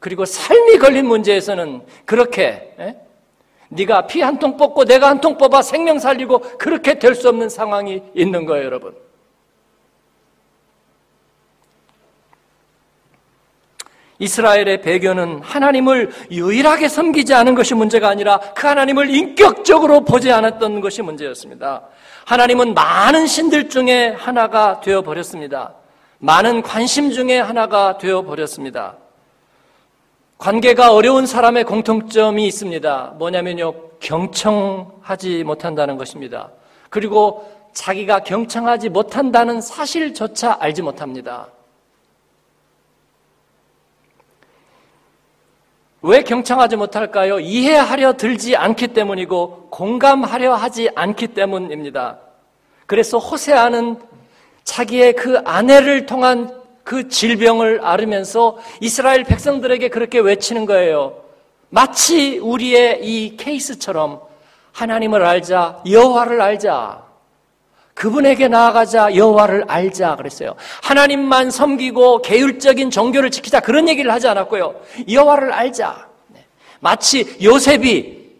그리고 0.00 0.24
삶이 0.24 0.78
걸린 0.78 1.06
문제에서는 1.06 1.82
그렇게 2.04 2.74
에? 2.78 2.82
예? 2.84 2.96
네가 3.68 4.06
피 4.06 4.20
한 4.22 4.38
통 4.38 4.56
뽑고 4.56 4.84
내가 4.84 5.08
한 5.08 5.20
통 5.20 5.36
뽑아 5.38 5.62
생명 5.62 5.98
살리고 6.00 6.40
그렇게 6.58 6.98
될 6.98 7.14
수 7.14 7.28
없는 7.28 7.48
상황이 7.48 8.02
있는 8.14 8.44
거예요, 8.44 8.64
여러분. 8.64 8.94
이스라엘의 14.18 14.80
배교는 14.82 15.40
하나님을 15.42 16.10
유일하게 16.30 16.88
섬기지 16.88 17.34
않은 17.34 17.54
것이 17.54 17.74
문제가 17.74 18.08
아니라 18.08 18.38
그 18.54 18.66
하나님을 18.66 19.10
인격적으로 19.10 20.04
보지 20.04 20.32
않았던 20.32 20.80
것이 20.80 21.02
문제였습니다. 21.02 21.82
하나님은 22.24 22.74
많은 22.74 23.26
신들 23.26 23.68
중에 23.68 24.08
하나가 24.08 24.80
되어 24.80 25.02
버렸습니다. 25.02 25.74
많은 26.18 26.62
관심 26.62 27.10
중에 27.10 27.38
하나가 27.38 27.98
되어 27.98 28.22
버렸습니다. 28.22 28.96
관계가 30.38 30.92
어려운 30.92 31.26
사람의 31.26 31.64
공통점이 31.64 32.46
있습니다. 32.46 33.14
뭐냐면요. 33.18 33.72
경청하지 34.00 35.44
못한다는 35.44 35.96
것입니다. 35.96 36.50
그리고 36.90 37.50
자기가 37.72 38.20
경청하지 38.20 38.88
못한다는 38.90 39.60
사실조차 39.60 40.56
알지 40.60 40.82
못합니다. 40.82 41.48
왜 46.06 46.22
경청하지 46.22 46.76
못할까요? 46.76 47.40
이해하려 47.40 48.16
들지 48.16 48.54
않기 48.54 48.88
때문이고 48.88 49.70
공감하려 49.70 50.54
하지 50.54 50.88
않기 50.94 51.28
때문입니다. 51.28 52.18
그래서 52.86 53.18
호세아는 53.18 53.98
자기의 54.62 55.14
그 55.14 55.38
아내를 55.44 56.06
통한 56.06 56.62
그 56.84 57.08
질병을 57.08 57.84
앓으면서 57.84 58.58
이스라엘 58.80 59.24
백성들에게 59.24 59.88
그렇게 59.88 60.20
외치는 60.20 60.64
거예요. 60.66 61.24
마치 61.70 62.38
우리의 62.38 63.00
이 63.02 63.36
케이스처럼 63.36 64.20
하나님을 64.70 65.24
알자, 65.24 65.82
여호와를 65.90 66.40
알자. 66.40 67.05
그분에게 67.96 68.48
나아가자 68.48 69.16
여호와를 69.16 69.64
알자 69.68 70.16
그랬어요. 70.16 70.54
하나님만 70.82 71.50
섬기고 71.50 72.20
계율적인 72.20 72.90
종교를 72.90 73.30
지키자 73.30 73.60
그런 73.60 73.88
얘기를 73.88 74.12
하지 74.12 74.28
않았고요. 74.28 74.74
여호와를 75.10 75.50
알자. 75.50 76.06
네. 76.28 76.44
마치 76.78 77.38
요셉이 77.42 78.34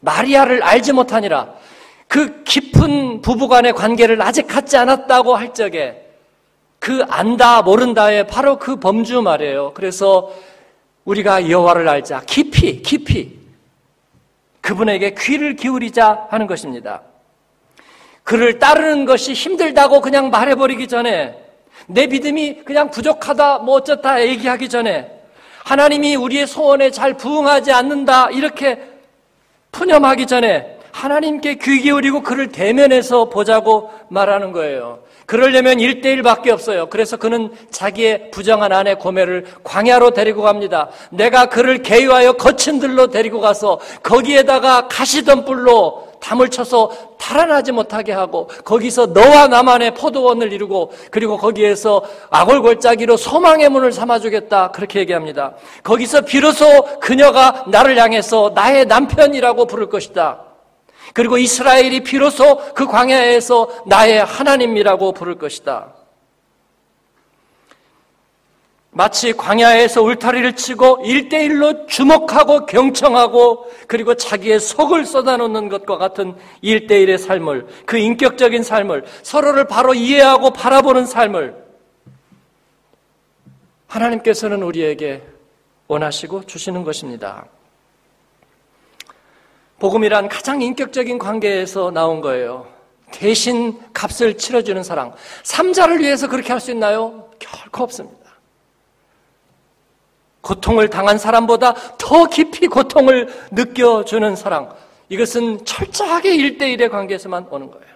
마리아를 0.00 0.62
알지 0.62 0.92
못하니라 0.92 1.54
그 2.06 2.42
깊은 2.44 3.22
부부간의 3.22 3.72
관계를 3.72 4.20
아직 4.20 4.46
갖지 4.46 4.76
않았다고 4.76 5.34
할 5.36 5.54
적에 5.54 6.06
그 6.78 7.02
안다 7.08 7.62
모른다의 7.62 8.26
바로 8.26 8.58
그 8.58 8.76
범주 8.76 9.22
말이에요. 9.22 9.72
그래서 9.72 10.30
우리가 11.06 11.48
여호와를 11.48 11.88
알자 11.88 12.24
깊이 12.26 12.82
깊이 12.82 13.38
그분에게 14.60 15.14
귀를 15.18 15.56
기울이자 15.56 16.26
하는 16.30 16.46
것입니다. 16.46 17.00
그를 18.30 18.60
따르는 18.60 19.06
것이 19.06 19.32
힘들다고 19.32 20.00
그냥 20.00 20.30
말해버리기 20.30 20.86
전에 20.86 21.34
내 21.88 22.06
믿음이 22.06 22.62
그냥 22.64 22.88
부족하다 22.88 23.58
뭐 23.58 23.74
어쩌다 23.74 24.24
얘기하기 24.24 24.68
전에 24.68 25.10
하나님이 25.64 26.14
우리의 26.14 26.46
소원에 26.46 26.92
잘 26.92 27.14
부응하지 27.14 27.72
않는다 27.72 28.30
이렇게 28.30 28.78
푸념하기 29.72 30.26
전에 30.28 30.78
하나님께 30.92 31.56
귀 31.56 31.80
기울이고 31.80 32.22
그를 32.22 32.52
대면해서 32.52 33.28
보자고 33.28 33.90
말하는 34.10 34.52
거예요. 34.52 35.00
그러려면 35.26 35.78
1대1밖에 35.78 36.50
없어요. 36.50 36.88
그래서 36.88 37.16
그는 37.16 37.50
자기의 37.72 38.30
부정한 38.30 38.72
아내 38.72 38.94
고매를 38.94 39.46
광야로 39.64 40.12
데리고 40.12 40.42
갑니다. 40.42 40.88
내가 41.10 41.46
그를 41.46 41.82
개유하여 41.82 42.34
거친 42.34 42.78
들로 42.78 43.08
데리고 43.08 43.40
가서 43.40 43.80
거기에다가 44.04 44.86
가시던 44.86 45.44
뿔로 45.44 46.09
담을 46.20 46.48
쳐서 46.48 46.90
달아나지 47.18 47.72
못하게 47.72 48.12
하고 48.12 48.48
거기서 48.64 49.06
너와 49.06 49.48
나만의 49.48 49.94
포도원을 49.94 50.52
이루고 50.52 50.92
그리고 51.10 51.36
거기에서 51.36 52.02
아골골짜기로 52.30 53.16
소망의 53.16 53.68
문을 53.68 53.92
삼아주겠다 53.92 54.70
그렇게 54.70 55.00
얘기합니다. 55.00 55.54
거기서 55.82 56.22
비로소 56.22 56.66
그녀가 57.00 57.64
나를 57.68 57.98
향해서 57.98 58.52
나의 58.54 58.86
남편이라고 58.86 59.66
부를 59.66 59.88
것이다. 59.88 60.44
그리고 61.12 61.38
이스라엘이 61.38 62.00
비로소 62.00 62.58
그 62.74 62.86
광야에서 62.86 63.68
나의 63.86 64.24
하나님이라고 64.24 65.12
부를 65.12 65.36
것이다. 65.36 65.99
마치 68.92 69.32
광야에서 69.32 70.02
울타리를 70.02 70.56
치고 70.56 71.02
일대일로 71.04 71.86
주목하고 71.86 72.66
경청하고 72.66 73.70
그리고 73.86 74.14
자기의 74.14 74.58
속을 74.58 75.06
쏟아놓는 75.06 75.68
것과 75.68 75.96
같은 75.96 76.34
일대일의 76.60 77.18
삶을 77.18 77.68
그 77.86 77.98
인격적인 77.98 78.64
삶을 78.64 79.04
서로를 79.22 79.68
바로 79.68 79.94
이해하고 79.94 80.50
바라보는 80.50 81.06
삶을 81.06 81.54
하나님께서는 83.86 84.62
우리에게 84.62 85.22
원하시고 85.86 86.46
주시는 86.46 86.82
것입니다. 86.82 87.46
복음이란 89.78 90.28
가장 90.28 90.60
인격적인 90.62 91.18
관계에서 91.18 91.90
나온 91.90 92.20
거예요. 92.20 92.66
대신 93.12 93.80
값을 93.92 94.36
치러주는 94.36 94.82
사랑. 94.82 95.14
삼자를 95.42 96.00
위해서 96.00 96.28
그렇게 96.28 96.52
할 96.52 96.60
수 96.60 96.70
있나요? 96.70 97.28
결코 97.38 97.84
없습니다. 97.84 98.19
고통을 100.40 100.88
당한 100.88 101.18
사람보다 101.18 101.74
더 101.98 102.26
깊이 102.26 102.66
고통을 102.66 103.28
느껴주는 103.50 104.36
사랑. 104.36 104.74
이것은 105.08 105.64
철저하게 105.64 106.34
일대일의 106.34 106.88
관계에서만 106.88 107.46
오는 107.50 107.70
거예요. 107.70 107.90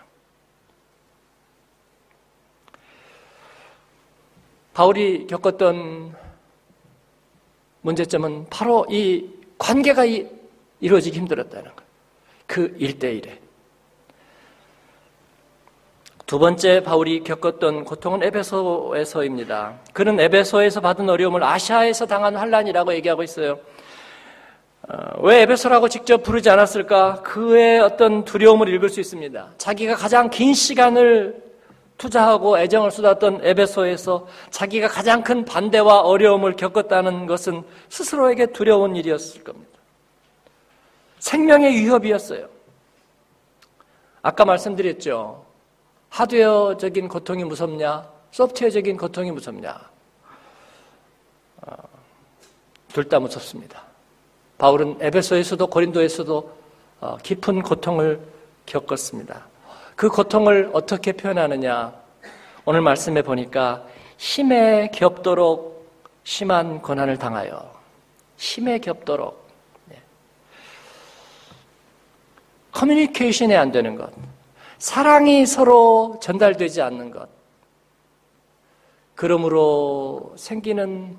바울이 4.75 5.27
겪었던 5.29 6.17
문제점은 7.83 8.47
바로 8.51 8.85
이 8.91 9.29
관계가 9.57 10.05
이루어지기 10.81 11.17
힘들었다는 11.19 11.65
거예요. 11.65 11.91
그 12.47 12.75
일대일에. 12.79 13.44
두 16.27 16.39
번째 16.39 16.83
바울이 16.83 17.23
겪었던 17.23 17.85
고통은 17.85 18.23
에베소에서입니다. 18.23 19.75
그는 19.93 20.19
에베소에서 20.19 20.81
받은 20.81 21.11
어려움을 21.11 21.45
아시아에서 21.45 22.07
당한 22.07 22.35
환란이라고 22.35 22.95
얘기하고 22.95 23.23
있어요. 23.23 23.59
어, 24.89 25.21
왜 25.21 25.43
에베소라고 25.43 25.91
직접 25.91 26.23
부르지 26.23 26.49
않았을까? 26.49 27.21
그의 27.23 27.81
어떤 27.81 28.25
두려움을 28.25 28.69
읽을 28.69 28.89
수 28.89 29.01
있습니다. 29.01 29.49
자기가 29.59 29.97
가장 29.97 30.31
긴 30.31 30.55
시간을 30.55 31.43
투자하고 31.99 32.59
애정을 32.59 32.91
쏟았던 32.91 33.41
에베소에서 33.43 34.27
자기가 34.51 34.89
가장 34.89 35.23
큰 35.23 35.45
반대와 35.45 36.01
어려움을 36.01 36.57
겪었다는 36.57 37.27
것은 37.27 37.63
스스로에게 37.91 38.47
두려운 38.47 38.97
일이었을 38.97 39.45
겁니다. 39.45 39.73
생명의 41.19 41.75
위협이었어요. 41.75 42.49
아까 44.23 44.45
말씀드렸죠. 44.47 45.45
하드웨어적인 46.15 47.09
고통이 47.09 47.43
무섭냐? 47.43 48.09
소프트웨어적인 48.31 48.97
고통이 48.97 49.33
무섭냐? 49.33 49.91
어, 51.63 51.73
둘다 52.93 53.19
무섭습니다. 53.19 53.83
바울은 54.57 54.99
에베소에서도 55.01 55.67
고린도에서도 55.67 56.57
어, 57.01 57.17
깊은 57.21 57.63
고통을 57.63 58.21
겪었습니다. 58.65 59.45
그 59.97 60.09
고통을 60.09 60.71
어떻게 60.73 61.13
표현하느냐? 61.13 61.93
오늘 62.65 62.81
말씀해 62.81 63.23
보니까 63.23 63.85
힘에 64.17 64.91
겹도록 64.95 65.91
심한 66.23 66.81
고난을 66.81 67.19
당하여 67.19 67.73
힘에 68.37 68.79
겹도록 68.79 69.49
네. 69.87 70.01
커뮤니케이션이 72.71 73.57
안 73.57 73.73
되는 73.73 73.97
것, 73.97 74.13
사랑이 74.85 75.47
서로 75.47 76.19
전달되지 76.21 76.83
않는 76.83 77.11
것. 77.11 77.27
그러므로 79.15 80.35
생기는 80.37 81.17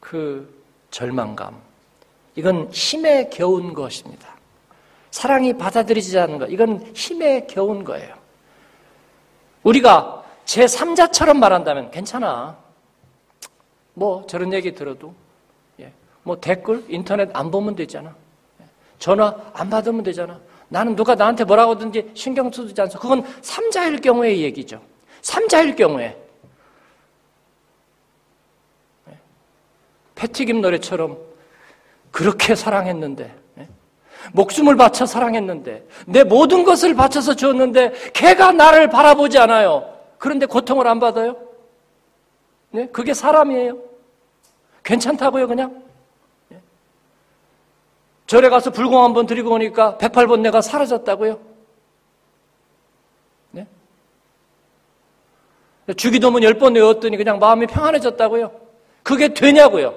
그 0.00 0.62
절망감. 0.90 1.58
이건 2.36 2.68
힘에 2.70 3.30
겨운 3.30 3.72
것입니다. 3.72 4.28
사랑이 5.12 5.56
받아들이지 5.56 6.18
않는 6.18 6.38
것. 6.40 6.50
이건 6.50 6.84
힘에 6.94 7.46
겨운 7.46 7.84
거예요. 7.84 8.14
우리가 9.62 10.24
제 10.44 10.66
3자처럼 10.66 11.38
말한다면 11.38 11.90
괜찮아. 11.90 12.54
뭐 13.94 14.26
저런 14.26 14.52
얘기 14.52 14.74
들어도 14.74 15.14
예. 15.80 15.90
뭐 16.22 16.38
댓글 16.38 16.84
인터넷 16.86 17.30
안 17.32 17.50
보면 17.50 17.74
되잖아. 17.76 18.14
예. 18.60 18.66
전화 18.98 19.34
안 19.54 19.70
받으면 19.70 20.02
되잖아. 20.02 20.38
나는 20.68 20.96
누가 20.96 21.14
나한테 21.14 21.44
뭐라고 21.44 21.74
하든지 21.74 22.12
신경 22.14 22.50
쓰지 22.50 22.80
않소. 22.80 22.98
그건 22.98 23.24
삼자일 23.42 24.00
경우의 24.00 24.42
얘기죠. 24.42 24.80
삼자일 25.22 25.76
경우에. 25.76 26.16
네. 29.06 29.18
패티김 30.14 30.60
노래처럼 30.60 31.18
그렇게 32.10 32.54
사랑했는데, 32.54 33.34
네. 33.54 33.68
목숨을 34.32 34.76
바쳐 34.76 35.06
사랑했는데, 35.06 35.86
내 36.06 36.24
모든 36.24 36.64
것을 36.64 36.94
바쳐서 36.94 37.34
주었는데, 37.34 37.92
걔가 38.12 38.52
나를 38.52 38.88
바라보지 38.88 39.38
않아요. 39.38 39.94
그런데 40.18 40.46
고통을 40.46 40.86
안 40.86 41.00
받아요? 41.00 41.36
네? 42.70 42.88
그게 42.88 43.14
사람이에요. 43.14 43.78
괜찮다고요, 44.82 45.46
그냥? 45.46 45.83
절에 48.34 48.48
가서 48.48 48.70
불공 48.70 49.04
한번 49.04 49.26
드리고 49.26 49.52
오니까 49.52 49.96
108번 49.96 50.40
내가 50.40 50.60
사라졌다고요? 50.60 51.38
네? 53.52 53.64
주기도문 55.96 56.42
10번 56.42 56.74
외웠더니 56.74 57.16
그냥 57.16 57.38
마음이 57.38 57.68
평안해졌다고요? 57.68 58.50
그게 59.04 59.32
되냐고요? 59.32 59.94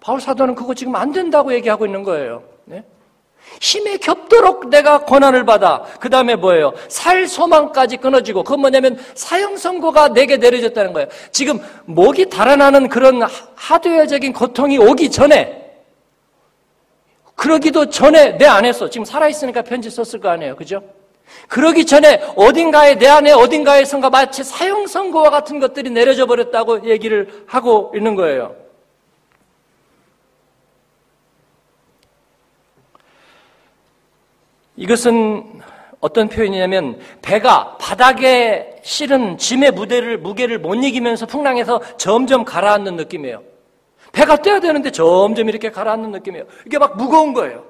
바울 0.00 0.20
사도는 0.20 0.54
그거 0.54 0.74
지금 0.74 0.94
안 0.96 1.12
된다고 1.12 1.50
얘기하고 1.54 1.86
있는 1.86 2.02
거예요. 2.02 2.42
네? 2.66 2.84
힘에 3.62 3.96
겹도록 3.96 4.68
내가 4.68 4.98
고난을 5.00 5.46
받아. 5.46 5.84
그 5.98 6.10
다음에 6.10 6.36
뭐예요? 6.36 6.74
살 6.88 7.26
소망까지 7.26 7.96
끊어지고. 7.96 8.42
그건 8.44 8.60
뭐냐면 8.60 8.98
사형 9.14 9.56
선고가 9.56 10.08
내게 10.08 10.36
내려졌다는 10.36 10.92
거예요. 10.92 11.08
지금 11.32 11.58
목이 11.86 12.28
달아나는 12.28 12.90
그런 12.90 13.22
하드웨어적인 13.54 14.34
고통이 14.34 14.76
오기 14.76 15.10
전에 15.10 15.63
그러기도 17.44 17.90
전에 17.90 18.38
내 18.38 18.46
안에서 18.46 18.88
지금 18.88 19.04
살아있으니까 19.04 19.60
편지 19.60 19.90
썼을 19.90 20.18
거 20.18 20.30
아니에요. 20.30 20.56
그죠? 20.56 20.82
그러기 21.48 21.84
전에 21.84 22.22
어딘가에 22.36 22.94
내 22.94 23.06
안에 23.06 23.32
어딘가에선가 23.32 24.08
마치 24.08 24.42
사형 24.42 24.86
선고와 24.86 25.28
같은 25.28 25.60
것들이 25.60 25.90
내려져 25.90 26.24
버렸다고 26.24 26.88
얘기를 26.88 27.44
하고 27.46 27.92
있는 27.94 28.14
거예요. 28.14 28.56
이것은 34.76 35.60
어떤 36.00 36.30
표현이냐면 36.30 36.98
배가 37.20 37.76
바닥에 37.76 38.80
실은 38.82 39.36
짐의 39.36 39.72
무대를 39.72 40.16
무게를 40.16 40.60
못 40.60 40.76
이기면서 40.76 41.26
풍랑에서 41.26 41.82
점점 41.98 42.46
가라앉는 42.46 42.96
느낌이에요. 42.96 43.53
배가 44.14 44.36
떼야 44.36 44.60
되는데 44.60 44.90
점점 44.90 45.48
이렇게 45.48 45.70
가라앉는 45.70 46.12
느낌이에요. 46.12 46.46
이게 46.66 46.78
막 46.78 46.96
무거운 46.96 47.34
거예요. 47.34 47.64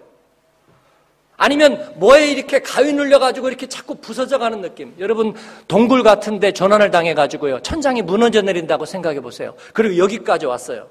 아니면 1.36 1.92
뭐에 1.96 2.28
이렇게 2.30 2.60
가위 2.60 2.92
눌려가지고 2.92 3.48
이렇게 3.48 3.66
자꾸 3.66 3.96
부서져 3.96 4.38
가는 4.38 4.60
느낌. 4.60 4.94
여러분, 5.00 5.34
동굴 5.66 6.02
같은데 6.04 6.52
전환을 6.52 6.90
당해가지고요. 6.92 7.60
천장이 7.60 8.02
무너져 8.02 8.42
내린다고 8.42 8.84
생각해 8.84 9.20
보세요. 9.20 9.54
그리고 9.72 9.98
여기까지 9.98 10.46
왔어요. 10.46 10.86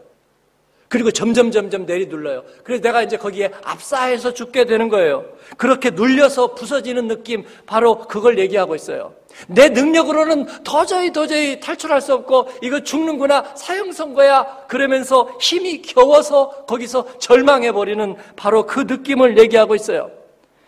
그리고 0.89 1.09
점점 1.11 1.49
점점 1.49 1.85
내리눌러요. 1.85 2.43
그래서 2.63 2.83
내가 2.83 3.01
이제 3.01 3.17
거기에 3.17 3.51
압사해서 3.63 4.33
죽게 4.33 4.65
되는 4.65 4.89
거예요. 4.89 5.25
그렇게 5.57 5.89
눌려서 5.89 6.53
부서지는 6.53 7.07
느낌 7.07 7.45
바로 7.65 7.97
그걸 7.99 8.37
얘기하고 8.37 8.75
있어요. 8.75 9.15
내 9.47 9.69
능력으로는 9.69 10.63
도저히 10.63 11.11
도저히 11.11 11.59
탈출할 11.59 12.01
수 12.01 12.13
없고 12.13 12.49
이거 12.61 12.81
죽는구나 12.81 13.43
사형선거야 13.55 14.65
그러면서 14.67 15.29
힘이 15.39 15.81
겨워서 15.81 16.49
거기서 16.67 17.17
절망해 17.19 17.71
버리는 17.71 18.15
바로 18.35 18.65
그 18.65 18.81
느낌을 18.81 19.37
얘기하고 19.37 19.75
있어요. 19.75 20.11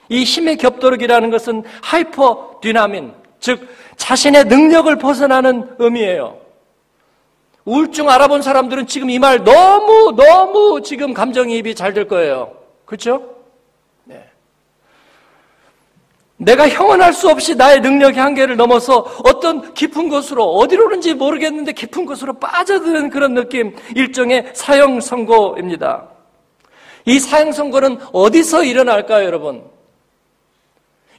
이 0.09 0.23
힘에 0.23 0.57
겹도록이라는 0.57 1.29
것은 1.31 1.63
ὑπὲρ 1.81 2.59
δύναμιν 2.61 3.13
즉 3.39 3.67
자신의 3.97 4.45
능력을 4.45 4.95
벗어나는 4.97 5.75
의미예요. 5.79 6.37
우울증 7.65 8.09
알아본 8.09 8.41
사람들은 8.43 8.85
지금 8.87 9.09
이 9.09 9.17
말 9.19 9.43
너무 9.43 10.13
너무 10.15 10.81
지금 10.83 11.13
감정이입이 11.13 11.73
잘 11.75 11.93
될 11.93 12.07
거예요. 12.07 12.55
그렇죠? 12.85 13.23
네. 14.03 14.23
내가 16.37 16.67
형언할 16.67 17.13
수 17.13 17.29
없이 17.29 17.55
나의 17.55 17.79
능력의 17.79 18.21
한계를 18.21 18.57
넘어서 18.57 18.99
어떤 19.23 19.73
깊은 19.73 20.09
곳으로 20.09 20.43
어디로는지 20.55 21.13
모르겠는데 21.13 21.71
깊은 21.71 22.05
곳으로 22.05 22.33
빠져드는 22.33 23.09
그런 23.09 23.33
느낌 23.33 23.75
일종의 23.95 24.51
사형 24.53 24.99
선고입니다. 24.99 26.09
이 27.05 27.19
사형 27.19 27.51
선고는 27.51 27.99
어디서 28.11 28.63
일어날까요, 28.63 29.25
여러분? 29.25 29.63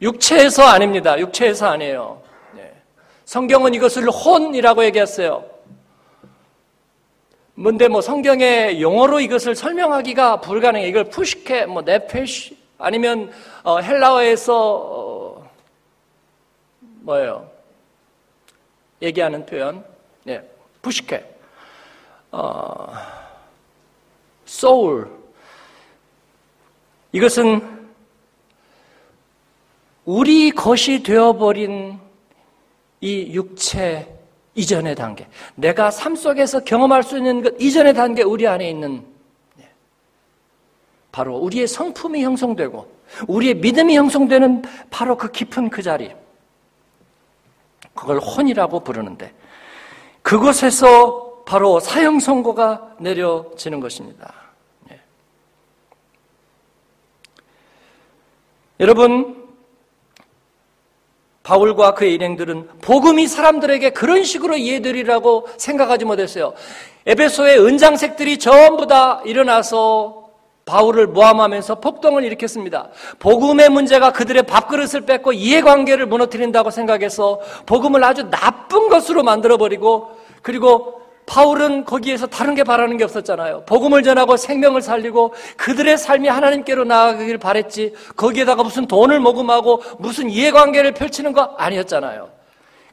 육체에서 0.03 0.65
아닙니다. 0.65 1.19
육체에서 1.19 1.69
아니에요. 1.69 2.21
네. 2.55 2.71
성경은 3.25 3.73
이것을 3.73 4.11
혼이라고 4.11 4.85
얘기했어요. 4.85 5.45
뭔데 7.55 7.89
뭐 7.89 8.03
성경의 8.03 8.83
용어로 8.83 9.21
이것을 9.21 9.55
설명하기가 9.55 10.43
불가능해. 10.43 10.87
이걸 10.89 11.05
푸시케, 11.05 11.65
뭐 11.65 11.81
네페시 11.81 12.67
아니면 12.79 13.31
어, 13.63 13.79
헬라어에서 13.79 14.55
어, 14.55 15.06
뭐예요? 17.07 17.49
얘기하는 19.01 19.47
표현, 19.47 19.85
네, 20.25 20.43
푸시케, 20.83 21.25
어, 22.33 22.93
소울. 24.45 25.09
이것은 27.13 27.87
우리 30.05 30.51
것이 30.51 31.03
되어버린 31.03 31.99
이 33.01 33.33
육체 33.33 34.13
이전의 34.57 34.97
단계. 34.97 35.29
내가 35.55 35.93
삶 35.93 36.17
속에서 36.17 36.65
경험할 36.65 37.05
수 37.05 37.19
있는 37.19 37.43
것 37.43 37.55
이전의 37.61 37.95
단계 37.95 38.23
우리 38.23 38.49
안에 38.49 38.69
있는 38.69 39.05
네. 39.55 39.69
바로 41.13 41.37
우리의 41.37 41.69
성품이 41.69 42.25
형성되고 42.25 42.97
우리의 43.29 43.55
믿음이 43.55 43.97
형성되는 43.97 44.63
바로 44.91 45.17
그 45.17 45.31
깊은 45.31 45.71
그 45.71 45.83
자리. 45.83 46.26
그걸 47.97 48.19
혼이라고 48.19 48.81
부르는데 48.81 49.35
그곳에서 50.23 51.43
바로 51.47 51.81
사형 51.81 52.21
선고가 52.21 52.97
내려지는 52.99 53.81
것입니다. 53.81 54.35
네. 54.89 55.01
여러분 58.81 59.47
바울과 61.43 61.95
그의 61.95 62.15
일행들은 62.15 62.81
복음이 62.81 63.29
사람들에게 63.29 63.91
그런 63.91 64.25
식으로 64.25 64.57
이해되리라고 64.57 65.49
생각하지 65.57 66.05
못했어요. 66.05 66.55
에베소의 67.07 67.65
은장색들이 67.65 68.41
전부 68.41 68.89
다 68.89 69.23
일어나서 69.25 70.26
바울을 70.67 71.07
모함하면서 71.07 71.77
폭동을 71.77 72.25
일으켰습니다. 72.25 72.89
복음의 73.21 73.69
문제가 73.71 74.13
그들의 74.13 74.43
밥그릇을 74.43 75.03
뺏고 75.03 75.33
이해관계를 75.33 76.07
무너뜨린다고 76.07 76.71
생각해서 76.71 77.41
복음을 77.67 78.03
아주 78.03 78.29
나쁜 78.31 78.89
것으로 78.89 79.23
만들어버리고 79.23 80.11
그리고 80.43 81.01
바울은 81.27 81.85
거기에서 81.85 82.27
다른 82.27 82.57
게 82.57 82.65
바라는 82.65 82.97
게 82.97 83.05
없었잖아요. 83.05 83.63
복음을 83.67 84.03
전하고 84.03 84.37
생명을 84.37 84.83
살리고 84.83 85.35
그들의 85.57 85.99
삶이 85.99 86.27
하나님께로 86.29 86.83
나아가길 86.83 87.39
바랬지 87.39 87.95
거기에다가 88.17 88.65
무슨 88.65 88.89
돈을 88.89 89.21
모금하고 89.21 89.83
무슨 90.01 90.29
이해관계를 90.29 90.95
펼치는 90.95 91.33
거 91.33 91.43
아니었잖아요. 91.59 92.29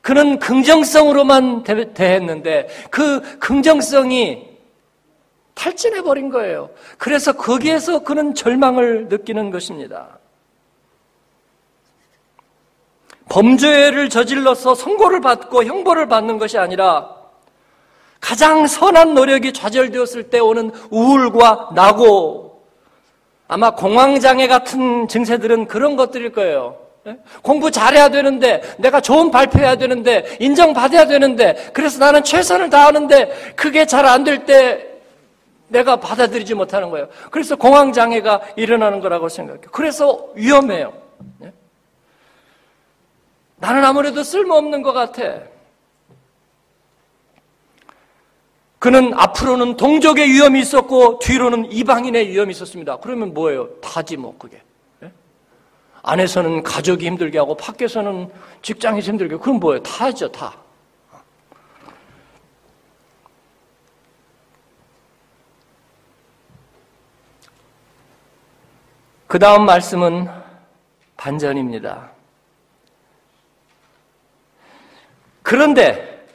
그는 0.02 0.38
긍정성으로만 0.38 1.64
대했는데 1.96 2.68
그 2.92 3.40
긍정성이 3.40 4.53
탈진해버린 5.54 6.30
거예요. 6.30 6.70
그래서 6.98 7.34
거기에서 7.34 8.00
그는 8.00 8.34
절망을 8.34 9.08
느끼는 9.08 9.52
것입니다. 9.52 10.20
범죄를 13.30 14.10
저질러서 14.10 14.76
선고를 14.76 15.22
받고 15.22 15.64
형벌을 15.64 16.08
받는 16.08 16.38
것이 16.38 16.58
아니라 16.58 17.10
가장 18.20 18.68
선한 18.68 19.14
노력이 19.14 19.54
좌절되었을 19.54 20.30
때 20.30 20.40
오는 20.40 20.72
우울과 20.90 21.72
나고 21.74 22.64
아마 23.48 23.72
공황장애 23.72 24.48
같은 24.48 25.08
증세들은 25.08 25.68
그런 25.68 25.96
것들일 25.96 26.32
거예요. 26.32 26.78
예? 27.06 27.18
공부 27.42 27.70
잘해야 27.70 28.08
되는데, 28.10 28.62
내가 28.80 29.02
좋은 29.02 29.30
발표해야 29.30 29.76
되는데, 29.76 30.38
인정받아야 30.40 31.06
되는데, 31.06 31.70
그래서 31.74 32.00
나는 32.00 32.24
최선을 32.24 32.70
다하는데, 32.70 33.54
그게 33.58 33.86
잘 33.86 34.06
안 34.06 34.24
될 34.24 34.46
때, 34.46 34.93
내가 35.74 35.96
받아들이지 35.96 36.54
못하는 36.54 36.92
거예요. 36.92 37.10
그래서 37.32 37.56
공황장애가 37.56 38.42
일어나는 38.56 39.00
거라고 39.00 39.28
생각해요. 39.28 39.64
그래서 39.72 40.30
위험해요. 40.36 40.94
예? 41.44 41.52
나는 43.58 43.84
아무래도 43.84 44.24
쓸모없는 44.24 44.84
것 44.84 44.94
같아. 44.94 45.40
그는 48.78 49.14
앞으로는 49.16 49.78
동족의 49.78 50.28
위험이 50.30 50.60
있었고 50.60 51.20
뒤로는 51.20 51.72
이방인의 51.72 52.30
위험이 52.30 52.52
있었습니다. 52.52 52.98
그러면 52.98 53.34
뭐예요? 53.34 53.70
다지 53.80 54.16
뭐 54.16 54.36
그게. 54.38 54.62
예? 55.02 55.12
안에서는 56.04 56.62
가족이 56.62 57.06
힘들게 57.08 57.40
하고 57.40 57.58
밖에서는 57.58 58.30
직장이 58.62 59.00
힘들게. 59.00 59.38
그럼 59.38 59.60
뭐예요? 59.60 59.82
다죠, 59.82 60.32
다. 60.32 60.56
그 69.34 69.40
다음 69.40 69.66
말씀은 69.66 70.30
반전입니다. 71.18 72.12
그런데 75.42 76.28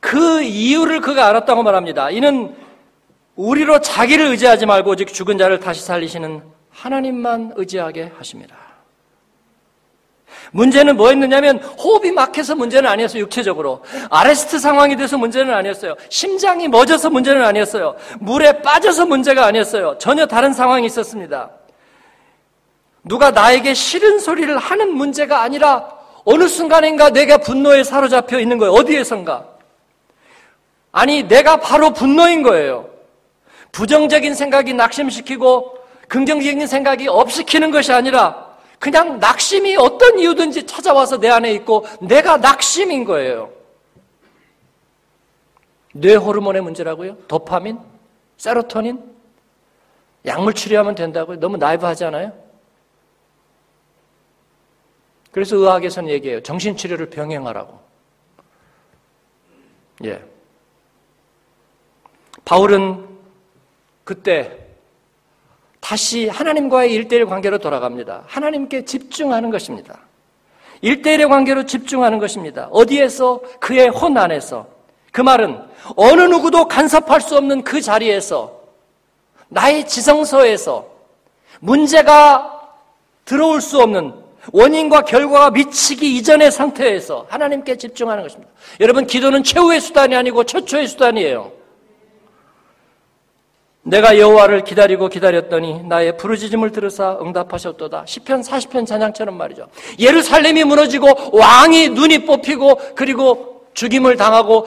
그 0.00 0.40
이유를 0.40 1.02
그가 1.02 1.28
알았다고 1.28 1.62
말합니다. 1.62 2.08
이는 2.08 2.56
우리로 3.34 3.82
자기를 3.82 4.28
의지하지 4.28 4.64
말고 4.64 4.92
오직 4.92 5.12
죽은 5.12 5.36
자를 5.36 5.60
다시 5.60 5.84
살리시는 5.84 6.42
하나님만 6.70 7.52
의지하게 7.56 8.12
하십니다. 8.16 8.56
문제는 10.52 10.96
뭐였느냐면 10.96 11.58
호흡이 11.58 12.12
막혀서 12.12 12.54
문제는 12.54 12.88
아니었어요. 12.88 13.20
육체적으로 13.20 13.84
아레스트 14.08 14.58
상황이 14.58 14.96
돼서 14.96 15.18
문제는 15.18 15.52
아니었어요. 15.52 15.94
심장이 16.08 16.66
멎어서 16.66 17.10
문제는 17.10 17.44
아니었어요. 17.44 17.94
물에 18.20 18.62
빠져서 18.62 19.04
문제가 19.04 19.44
아니었어요. 19.44 19.98
전혀 19.98 20.24
다른 20.24 20.54
상황이 20.54 20.86
있었습니다. 20.86 21.50
누가 23.06 23.30
나에게 23.30 23.72
싫은 23.72 24.18
소리를 24.18 24.58
하는 24.58 24.94
문제가 24.94 25.42
아니라 25.42 25.96
어느 26.24 26.48
순간인가 26.48 27.10
내가 27.10 27.38
분노에 27.38 27.84
사로잡혀 27.84 28.40
있는 28.40 28.58
거예요. 28.58 28.72
어디에선가. 28.72 29.46
아니, 30.90 31.22
내가 31.22 31.58
바로 31.58 31.92
분노인 31.92 32.42
거예요. 32.42 32.90
부정적인 33.70 34.34
생각이 34.34 34.74
낙심시키고 34.74 35.78
긍정적인 36.08 36.66
생각이 36.66 37.06
업시키는 37.06 37.70
것이 37.70 37.92
아니라 37.92 38.44
그냥 38.80 39.20
낙심이 39.20 39.76
어떤 39.76 40.18
이유든지 40.18 40.66
찾아와서 40.66 41.18
내 41.18 41.28
안에 41.28 41.52
있고 41.52 41.86
내가 42.00 42.38
낙심인 42.38 43.04
거예요. 43.04 43.50
뇌 45.92 46.16
호르몬의 46.16 46.60
문제라고요? 46.60 47.16
도파민? 47.28 47.78
세로토닌? 48.36 49.00
약물 50.26 50.54
치료하면 50.54 50.96
된다고요? 50.96 51.38
너무 51.38 51.56
나이브하지 51.56 52.04
않아요? 52.06 52.45
그래서 55.36 55.54
의학에서는 55.56 56.08
얘기해요. 56.08 56.42
정신치료를 56.42 57.10
병행하라고. 57.10 57.78
예. 60.06 60.24
바울은 62.42 63.06
그때 64.02 64.56
다시 65.78 66.26
하나님과의 66.26 66.90
일대일 66.94 67.26
관계로 67.26 67.58
돌아갑니다. 67.58 68.22
하나님께 68.26 68.86
집중하는 68.86 69.50
것입니다. 69.50 69.98
일대일의 70.80 71.28
관계로 71.28 71.66
집중하는 71.66 72.18
것입니다. 72.18 72.68
어디에서? 72.70 73.42
그의 73.60 73.90
혼 73.90 74.16
안에서. 74.16 74.66
그 75.12 75.20
말은 75.20 75.62
어느 75.96 76.22
누구도 76.22 76.66
간섭할 76.66 77.20
수 77.20 77.36
없는 77.36 77.62
그 77.62 77.82
자리에서 77.82 78.58
나의 79.48 79.86
지성소에서 79.86 80.90
문제가 81.60 82.72
들어올 83.26 83.60
수 83.60 83.82
없는 83.82 84.24
원인과 84.52 85.02
결과가 85.02 85.50
미치기 85.50 86.16
이전의 86.16 86.50
상태에서 86.50 87.26
하나님께 87.28 87.76
집중하는 87.76 88.22
것입니다. 88.22 88.52
여러분, 88.80 89.06
기도는 89.06 89.42
최후의 89.42 89.80
수단이 89.80 90.14
아니고 90.14 90.44
최초의 90.44 90.88
수단이에요. 90.88 91.52
내가 93.86 94.18
여호와를 94.18 94.64
기다리고 94.64 95.08
기다렸더니 95.08 95.84
나의 95.84 96.16
부르짖음을 96.16 96.72
들으사 96.72 97.18
응답하셨도다. 97.20 98.04
시편 98.06 98.40
40편 98.40 98.84
찬양처럼 98.84 99.36
말이죠. 99.36 99.68
예루살렘이 100.00 100.64
무너지고 100.64 101.06
왕이 101.32 101.90
눈이 101.90 102.26
뽑히고 102.26 102.94
그리고 102.96 103.64
죽임을 103.74 104.16
당하고 104.16 104.66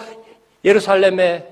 예루살렘의 0.63 1.47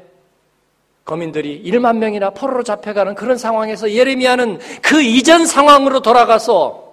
거민들이 1.04 1.62
1만 1.66 1.98
명이나 1.98 2.30
포로로 2.30 2.64
잡혀가는 2.64 3.16
그런 3.16 3.38
상황에서 3.38 3.92
예레미야는 3.92 4.60
그 4.82 5.02
이전 5.02 5.46
상황으로 5.46 6.00
돌아가서 6.02 6.87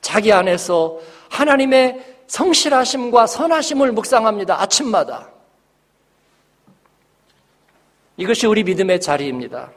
자기 0.00 0.32
안에서 0.32 0.98
하나님의 1.28 2.16
성실하심과 2.26 3.26
선하심을 3.26 3.92
묵상합니다. 3.92 4.60
아침마다. 4.60 5.28
이것이 8.16 8.46
우리 8.46 8.64
믿음의 8.64 9.00
자리입니다. 9.00 9.70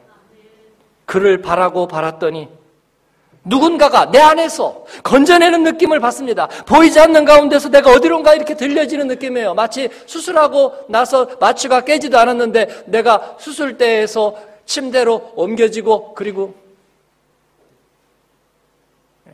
그를 1.04 1.42
바라고 1.42 1.86
바랐더니 1.88 2.48
누군가가 3.44 4.10
내 4.10 4.18
안에서 4.18 4.84
건져내는 5.02 5.64
느낌을 5.64 5.98
받습니다. 5.98 6.46
보이지 6.66 7.00
않는 7.00 7.24
가운데서 7.24 7.70
내가 7.70 7.90
어디론가 7.90 8.34
이렇게 8.34 8.54
들려지는 8.54 9.08
느낌이에요. 9.08 9.54
마치 9.54 9.88
수술하고 10.06 10.74
나서 10.88 11.26
마취가 11.40 11.82
깨지도 11.82 12.18
않았는데 12.18 12.84
내가 12.86 13.36
수술대에서 13.38 14.36
침대로 14.66 15.32
옮겨지고 15.36 16.14
그리고 16.14 16.54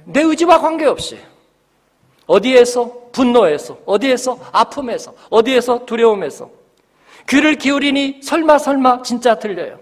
내 0.07 0.23
의지와 0.23 0.61
관계없이 0.61 1.19
어디에서 2.27 3.11
분노에서 3.13 3.79
어디에서 3.85 4.39
아픔에서 4.53 5.15
어디에서 5.31 5.85
두려움에서 5.85 6.51
귀를 7.29 7.57
기울이니 7.57 8.23
설마 8.23 8.59
설마 8.59 9.03
진짜 9.03 9.37
들려요. 9.37 9.81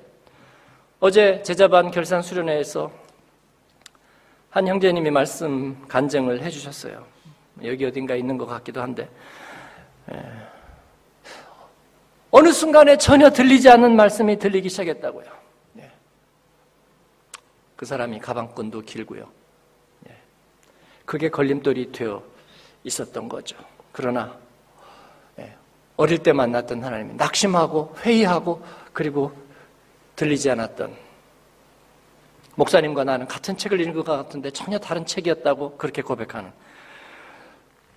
어제 0.98 1.42
제자반 1.42 1.90
결산 1.90 2.22
수련회에서 2.22 2.90
한 4.48 4.66
형제님이 4.66 5.10
말씀 5.10 5.86
간증을 5.88 6.42
해주셨어요. 6.42 7.04
여기 7.62 7.84
어딘가 7.84 8.14
있는 8.14 8.38
것 8.38 8.46
같기도 8.46 8.80
한데 8.80 9.10
예. 10.10 10.22
어느 12.30 12.50
순간에 12.50 12.96
전혀 12.96 13.30
들리지 13.30 13.68
않는 13.68 13.94
말씀이 13.94 14.38
들리기 14.38 14.70
시작했다고요. 14.70 15.26
예. 15.80 15.90
그 17.76 17.84
사람이 17.84 18.20
가방끈도 18.20 18.80
길고요. 18.82 19.43
예. 21.04 21.06
그게 21.06 21.28
걸림돌이 21.28 21.92
되어 21.92 22.22
있었던 22.84 23.28
거죠. 23.28 23.56
그러나 23.92 24.44
어릴 25.96 26.18
때 26.18 26.32
만났던 26.32 26.82
하나님이 26.82 27.14
낙심하고 27.14 27.94
회의하고 28.00 28.62
그리고 28.92 29.32
들리지 30.16 30.50
않았던 30.50 30.94
목사님과 32.56 33.04
나는 33.04 33.26
같은 33.26 33.56
책을 33.56 33.80
읽은 33.80 33.94
것 33.94 34.04
같은데 34.04 34.50
전혀 34.50 34.78
다른 34.78 35.06
책이었다고 35.06 35.76
그렇게 35.76 36.02
고백하는 36.02 36.50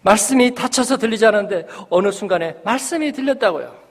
말씀이 0.02 0.54
닫혀서 0.54 0.98
들리지 0.98 1.26
않았는데 1.26 1.68
어느 1.90 2.12
순간에 2.12 2.56
말씀이 2.64 3.12
들렸다고요. 3.12 3.87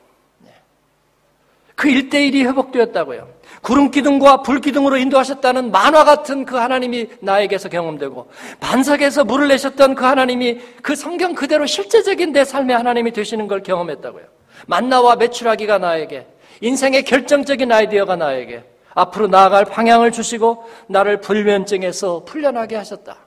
네. 1.76 1.82
그 1.82 1.88
일대일이 1.88 2.44
회복되었다고요. 2.44 3.28
구름 3.62 3.90
기둥과 3.90 4.42
불 4.42 4.60
기둥으로 4.60 4.96
인도하셨다는 4.96 5.70
만화 5.70 6.04
같은 6.04 6.44
그 6.44 6.56
하나님이 6.56 7.08
나에게서 7.20 7.68
경험되고 7.68 8.30
반석에서 8.60 9.24
물을 9.24 9.48
내셨던 9.48 9.94
그 9.94 10.04
하나님이 10.04 10.60
그 10.82 10.96
성경 10.96 11.34
그대로 11.34 11.66
실제적인 11.66 12.32
내 12.32 12.44
삶의 12.44 12.76
하나님이 12.76 13.12
되시는 13.12 13.46
걸 13.46 13.62
경험했다고요. 13.62 14.24
만나와 14.66 15.16
매출하기가 15.16 15.78
나에게 15.78 16.26
인생의 16.60 17.04
결정적인 17.04 17.70
아이디어가 17.70 18.16
나에게 18.16 18.64
앞으로 18.94 19.26
나아갈 19.26 19.66
방향을 19.66 20.12
주시고 20.12 20.64
나를 20.86 21.20
불면증에서 21.20 22.24
풀려나게 22.24 22.76
하셨다. 22.76 23.18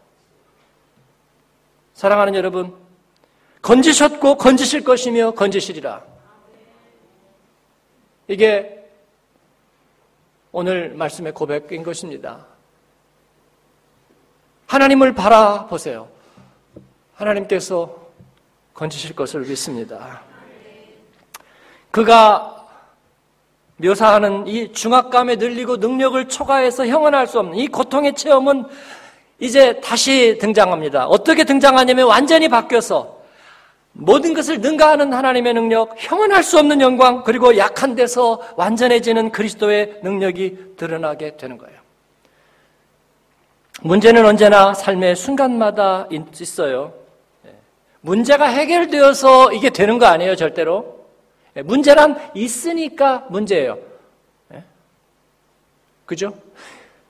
사랑하는 1.93 2.33
여러분, 2.33 2.73
건지셨고 3.62 4.38
건지실 4.38 4.83
것이며 4.83 5.31
건지시리라. 5.31 6.01
이게 8.29 8.87
오늘 10.51 10.93
말씀의 10.93 11.33
고백인 11.33 11.81
것입니다. 11.81 12.45
하나님을 14.67 15.15
바라보세요. 15.15 16.07
하나님께서 17.15 17.97
건지실 18.75 19.15
것을 19.15 19.41
믿습니다. 19.41 20.21
그가 21.89 22.67
묘사하는 23.77 24.45
이 24.45 24.71
중압감에 24.73 25.37
늘리고 25.37 25.77
능력을 25.77 26.27
초과해서 26.29 26.85
형언할 26.85 27.25
수 27.25 27.39
없는 27.39 27.57
이 27.57 27.67
고통의 27.67 28.13
체험은 28.13 28.65
이제 29.39 29.81
다시 29.81 30.37
등장합니다. 30.39 31.07
어떻게 31.07 31.45
등장하냐면 31.45 32.07
완전히 32.07 32.47
바뀌어서 32.47 33.18
모든 33.93 34.34
것을 34.34 34.62
능가하는 34.62 35.13
하나님의 35.13 35.54
능력, 35.54 35.95
형언할 35.97 36.43
수 36.43 36.58
없는 36.60 36.82
영광, 36.82 37.23
그리고 37.23 37.58
약한 37.58 37.95
데서 37.95 38.41
완전해지는 38.56 39.32
그리스도의 39.32 39.99
능력이 40.04 40.75
드러나게 40.78 41.38
되는 41.38 41.58
거예요. 41.58 41.78
문제는 43.82 44.25
언제나 44.25 44.73
삶의 44.73 45.15
순간마다 45.15 46.08
있어요. 46.39 46.93
네. 47.43 47.52
문제가 48.02 48.45
해결되어서 48.45 49.54
이게 49.54 49.69
되는 49.69 49.97
거 49.97 50.06
아니에요, 50.06 50.36
절대로. 50.36 51.06
예, 51.56 51.62
문제란 51.62 52.32
있으니까 52.36 53.25
문제예요. 53.30 53.78
예? 54.54 54.63
그죠? 56.06 56.34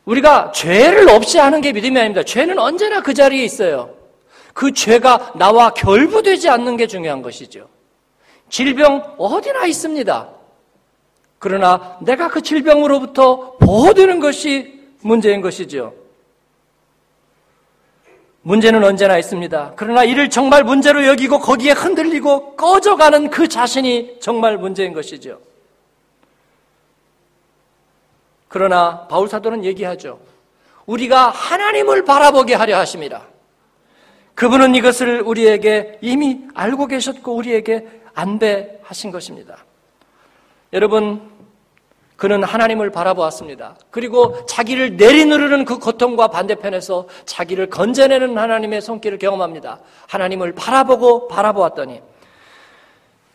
우리가 0.06 0.52
죄를 0.52 1.10
없이 1.10 1.38
하는 1.38 1.62
게 1.62 1.72
믿음이 1.72 2.00
아닙니다. 2.00 2.24
죄는 2.24 2.58
언제나 2.58 3.02
그 3.02 3.13
자리에 3.13 3.44
있어요. 3.44 3.99
그 4.54 4.74
죄가 4.74 5.34
나와 5.36 5.74
결부되지 5.74 6.50
않는 6.50 6.78
게 6.78 6.88
중요한 6.88 7.22
것이죠. 7.22 7.68
질병 8.50 9.16
어디나 9.18 9.66
있습니다. 9.66 10.30
그러나 11.38 11.98
내가 12.02 12.28
그 12.30 12.42
질병으로부터 12.42 13.58
보호되는 13.58 14.20
것이 14.20 14.80
문제인 15.02 15.42
것이죠. 15.42 15.94
문제는 18.42 18.84
언제나 18.84 19.18
있습니다. 19.18 19.74
그러나 19.76 20.04
이를 20.04 20.30
정말 20.30 20.64
문제로 20.64 21.06
여기고 21.06 21.40
거기에 21.40 21.72
흔들리고 21.72 22.56
꺼져가는 22.56 23.30
그 23.30 23.48
자신이 23.48 24.18
정말 24.20 24.58
문제인 24.58 24.94
것이죠. 24.94 25.40
그러나 28.48 29.08
바울사도는 29.08 29.64
얘기하죠. 29.66 30.20
우리가 30.88 31.30
하나님을 31.30 32.04
바라보게 32.04 32.56
하려 32.56 32.78
하십니다. 32.80 33.29
그분은 34.39 34.73
이것을 34.73 35.21
우리에게 35.21 35.97
이미 35.99 36.39
알고 36.54 36.88
계셨고 36.88 37.36
우리에게 37.36 37.86
안배하신 38.13 39.12
것입니다. 39.12 39.65
여러분, 40.71 41.30
그는 42.15 42.45
하나님을 42.45 42.89
바라보았습니다. 42.89 43.75
그리고 43.91 44.45
자기를 44.45 44.95
내리누르는 44.95 45.65
그 45.65 45.78
고통과 45.78 46.30
반대편에서 46.30 47.10
자기를 47.25 47.69
건져내는 47.69 48.38
하나님의 48.38 48.80
손길을 48.80 49.17
경험합니다. 49.17 49.82
하나님을 50.08 50.54
바라보고 50.54 51.28
바라보았더니 51.28 52.02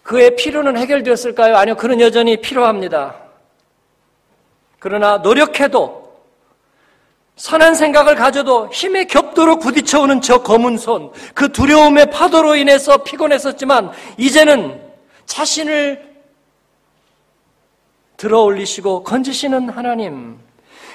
그의 0.02 0.36
필요는 0.36 0.78
해결되었을까요? 0.78 1.54
아니요, 1.54 1.76
그는 1.76 2.00
여전히 2.00 2.38
필요합니다. 2.40 3.16
그러나 4.78 5.18
노력해도 5.18 6.03
선한 7.36 7.74
생각을 7.74 8.14
가져도 8.14 8.68
힘에 8.68 9.04
겹도록 9.06 9.60
부딪혀오는 9.60 10.20
저 10.20 10.42
검은 10.42 10.78
손, 10.78 11.10
그 11.34 11.50
두려움의 11.50 12.10
파도로 12.10 12.54
인해서 12.54 12.98
피곤했었지만 12.98 13.90
이제는 14.16 14.80
자신을 15.26 16.14
들어 18.16 18.42
올리시고 18.42 19.02
건지시는 19.02 19.68
하나님. 19.70 20.38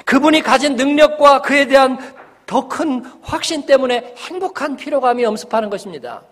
그분이 0.06 0.42
가진 0.42 0.76
능력과 0.76 1.42
그에 1.42 1.68
대한 1.68 1.98
더 2.46 2.68
큰 2.68 3.04
확신 3.22 3.66
때문에 3.66 4.16
행복한 4.18 4.76
피로감이 4.76 5.24
엄습하는 5.26 5.70
것입니다. 5.70 6.24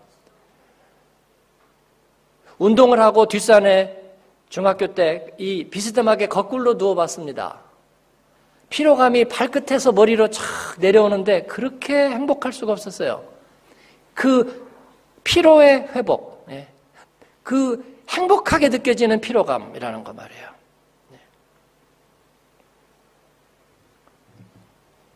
운동을 2.58 3.00
하고 3.00 3.28
뒷산에 3.28 3.96
중학교 4.50 4.96
때 4.96 5.28
이 5.38 5.66
비스듬하게 5.70 6.28
거꾸로 6.28 6.74
누워봤습니다. 6.76 7.67
피로감이 8.70 9.26
발끝에서 9.26 9.92
머리로 9.92 10.30
착 10.30 10.46
내려오는데 10.80 11.44
그렇게 11.44 11.94
행복할 11.94 12.52
수가 12.52 12.74
없었어요. 12.74 13.24
그 14.14 14.68
피로의 15.24 15.90
회복, 15.96 16.46
예. 16.50 16.68
그 17.44 18.02
행복하게 18.10 18.70
느껴지는 18.70 19.22
피로감이라는 19.22 20.04
거 20.04 20.14
말이에요. 20.14 20.48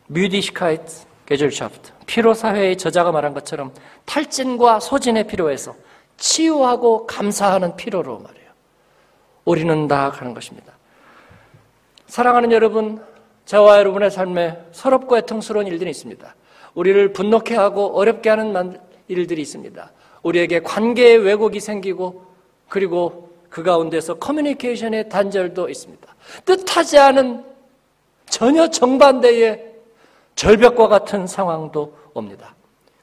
Müdigkeitsgesellschaft 0.06 1.92
피로 2.06 2.34
사회의 2.34 2.76
저자가 2.76 3.12
말한 3.12 3.32
것처럼 3.32 3.72
탈진과 4.04 4.80
소진의 4.80 5.26
피로에서 5.26 5.74
치유하고 6.18 7.06
감사하는 7.06 7.76
피로로 7.76 8.18
말이에요. 8.18 8.50
우리는 9.44 9.88
다 9.88 10.10
가는 10.10 10.34
것입니다. 10.34 10.72
사랑하는 12.06 12.52
여러분, 12.52 13.02
저와 13.44 13.78
여러분의 13.78 14.10
삶에 14.10 14.58
서럽고 14.72 15.18
애통스러운 15.18 15.66
일들이 15.66 15.90
있습니다. 15.90 16.34
우리를 16.74 17.12
분노케 17.12 17.54
하고 17.54 17.96
어렵게 17.98 18.30
하는 18.30 18.78
일들이 19.08 19.42
있습니다. 19.42 19.92
우리에게 20.22 20.60
관계의 20.60 21.18
왜곡이 21.18 21.60
생기고 21.60 22.24
그리고 22.68 23.30
그 23.50 23.62
가운데서 23.62 24.14
커뮤니케이션의 24.14 25.08
단절도 25.08 25.68
있습니다. 25.68 26.14
뜻하지 26.44 26.98
않은 26.98 27.44
전혀 28.30 28.68
정반대의 28.68 29.72
절벽과 30.34 30.88
같은 30.88 31.26
상황도 31.26 31.94
옵니다. 32.14 32.54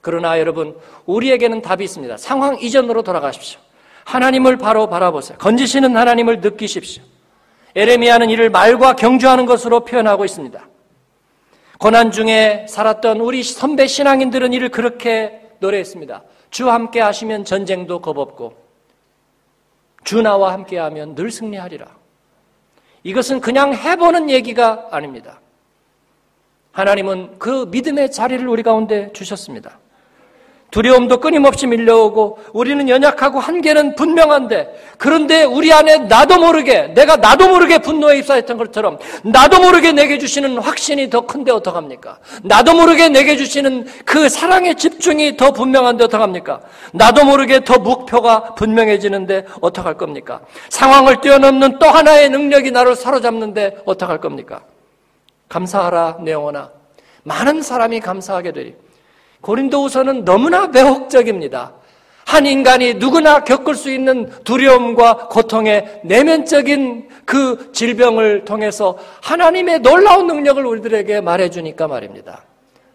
그러나 0.02 0.40
여러분, 0.40 0.76
우리에게는 1.06 1.62
답이 1.62 1.84
있습니다. 1.84 2.18
상황 2.18 2.58
이전으로 2.60 3.04
돌아가십시오. 3.04 3.60
하나님을 4.06 4.58
바로 4.58 4.90
바라보세요. 4.90 5.38
건지시는 5.38 5.96
하나님을 5.96 6.40
느끼십시오. 6.40 7.04
에레미야는 7.76 8.30
이를 8.30 8.50
말과 8.50 8.96
경주하는 8.96 9.46
것으로 9.46 9.82
표현하고 9.86 10.26
있습니다. 10.26 10.68
고난 11.80 12.12
중에 12.12 12.66
살았던 12.68 13.22
우리 13.22 13.42
선배 13.44 13.88
신앙인들은 13.88 14.54
이를 14.54 14.70
그렇게 14.70 15.42
노래했습니다. 15.60 16.24
주 16.50 16.70
함께 16.70 17.00
하시면 17.00 17.46
전쟁도 17.46 18.02
겁없고 18.02 18.54
주 20.04 20.22
나와 20.22 20.54
함께 20.54 20.78
하면 20.78 21.16
늘 21.16 21.32
승리하리라. 21.32 21.88
이것은 23.04 23.40
그냥 23.40 23.74
해보는 23.74 24.30
얘기가 24.30 24.88
아닙니다. 24.92 25.40
하나님은 26.72 27.40
그 27.40 27.68
믿음의 27.70 28.12
자리를 28.12 28.48
우리 28.48 28.64
가운데 28.64 29.12
주셨습니다. 29.14 29.80
두려움도 30.72 31.20
끊임없이 31.20 31.66
밀려오고 31.66 32.40
우리는 32.54 32.88
연약하고 32.88 33.40
한계는 33.40 33.96
분명한데 33.96 34.96
그런데 34.98 35.44
우리 35.44 35.74
안에 35.74 35.98
나도 36.00 36.38
모르게 36.38 36.94
내가 36.94 37.16
나도 37.16 37.48
모르게 37.48 37.80
분노에 37.80 38.20
입사했던 38.20 38.58
것처럼 38.58 39.00
나도 39.24 39.62
모르게 39.62 39.92
내게 39.92 40.20
주시는 40.20 40.60
확신이 40.60 41.10
더 41.10 41.22
큰데 41.22 41.52
어떡합니까? 41.52 42.20
나도 42.44 42.74
모르게 42.74 43.10
내게 43.10 43.36
주시는 43.36 43.88
그 44.06 44.30
사랑의 44.30 44.76
집중이 44.76 45.38
더 45.38 45.52
분명한데 45.52 46.04
어떡합니까? 46.04 46.62
나도 46.94 47.26
모르게 47.26 47.64
더 47.64 47.80
목표가 47.80 48.54
분명해지는데 48.56 49.46
어떡할 49.62 49.96
겁니까? 49.96 50.42
상황을 50.70 51.22
뛰어넘는 51.22 51.80
또 51.80 51.88
하나의 51.88 52.30
능력이 52.30 52.72
나를 52.72 52.96
사로잡는데 52.96 53.82
어떡할 53.86 54.20
겁니까? 54.20 54.62
감사하라 55.48 56.18
내 56.22 56.32
영혼아 56.32 56.70
많은 57.24 57.64
사람이 57.64 58.00
감사하게 58.02 58.52
되리 58.52 58.76
고린도후서는 59.42 60.26
너무나 60.26 60.68
매혹적입니다. 60.68 61.74
한 62.26 62.46
인간이 62.46 62.94
누구나 62.94 63.44
겪을 63.44 63.74
수 63.74 63.92
있는 63.92 64.30
두려움과 64.44 65.30
고통의 65.30 66.02
내면적인 66.04 67.10
그 67.26 67.72
질병을 67.72 68.46
통해서 68.46 68.98
하나님의 69.24 69.80
놀라운 69.80 70.28
능력을 70.28 70.64
우리들에게 70.64 71.22
말해주니까 71.22 71.88
말입니다. 71.88 72.44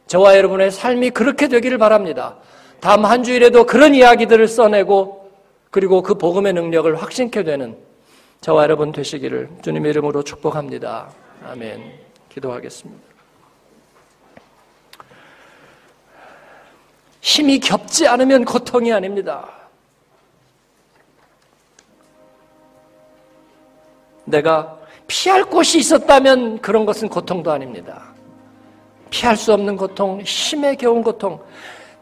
저와 0.06 0.36
여러분의 0.36 0.70
삶이 0.70 1.10
그렇게 1.10 1.48
되기를 1.48 1.78
바랍니다. 1.78 2.36
다음 2.78 3.04
한 3.06 3.24
주일에도 3.24 3.64
그런 3.64 3.94
이야기들을 3.94 4.46
써내고 4.46 5.30
그리고 5.70 6.02
그 6.02 6.14
복음의 6.14 6.52
능력을 6.52 6.94
확신케 6.94 7.42
되는 7.42 7.76
저와 8.40 8.64
여러분 8.64 8.92
되시기를 8.92 9.48
주님의 9.62 9.90
이름으로 9.90 10.22
축복합니다. 10.22 11.08
아멘. 11.44 11.82
기도하겠습니다. 12.28 13.13
힘이 17.24 17.58
겹지 17.58 18.06
않으면 18.06 18.44
고통이 18.44 18.92
아닙니다. 18.92 19.48
내가 24.26 24.76
피할 25.06 25.42
곳이 25.42 25.78
있었다면 25.78 26.60
그런 26.60 26.84
것은 26.84 27.08
고통도 27.08 27.50
아닙니다. 27.50 28.02
피할 29.08 29.38
수 29.38 29.54
없는 29.54 29.78
고통, 29.78 30.20
힘에 30.20 30.74
겨운 30.74 31.02
고통, 31.02 31.42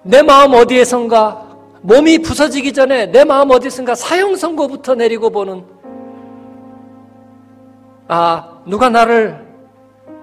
내 0.03 0.23
마음 0.23 0.55
어디에선가 0.55 1.57
몸이 1.83 2.19
부서지기 2.19 2.73
전에 2.73 3.07
내 3.07 3.23
마음 3.23 3.53
어디선가 3.53 3.95
사형 3.95 4.35
선고부터 4.35 4.97
내리고 4.97 5.31
보는 5.31 5.65
아 8.09 8.61
누가 8.67 8.89
나를 8.89 9.41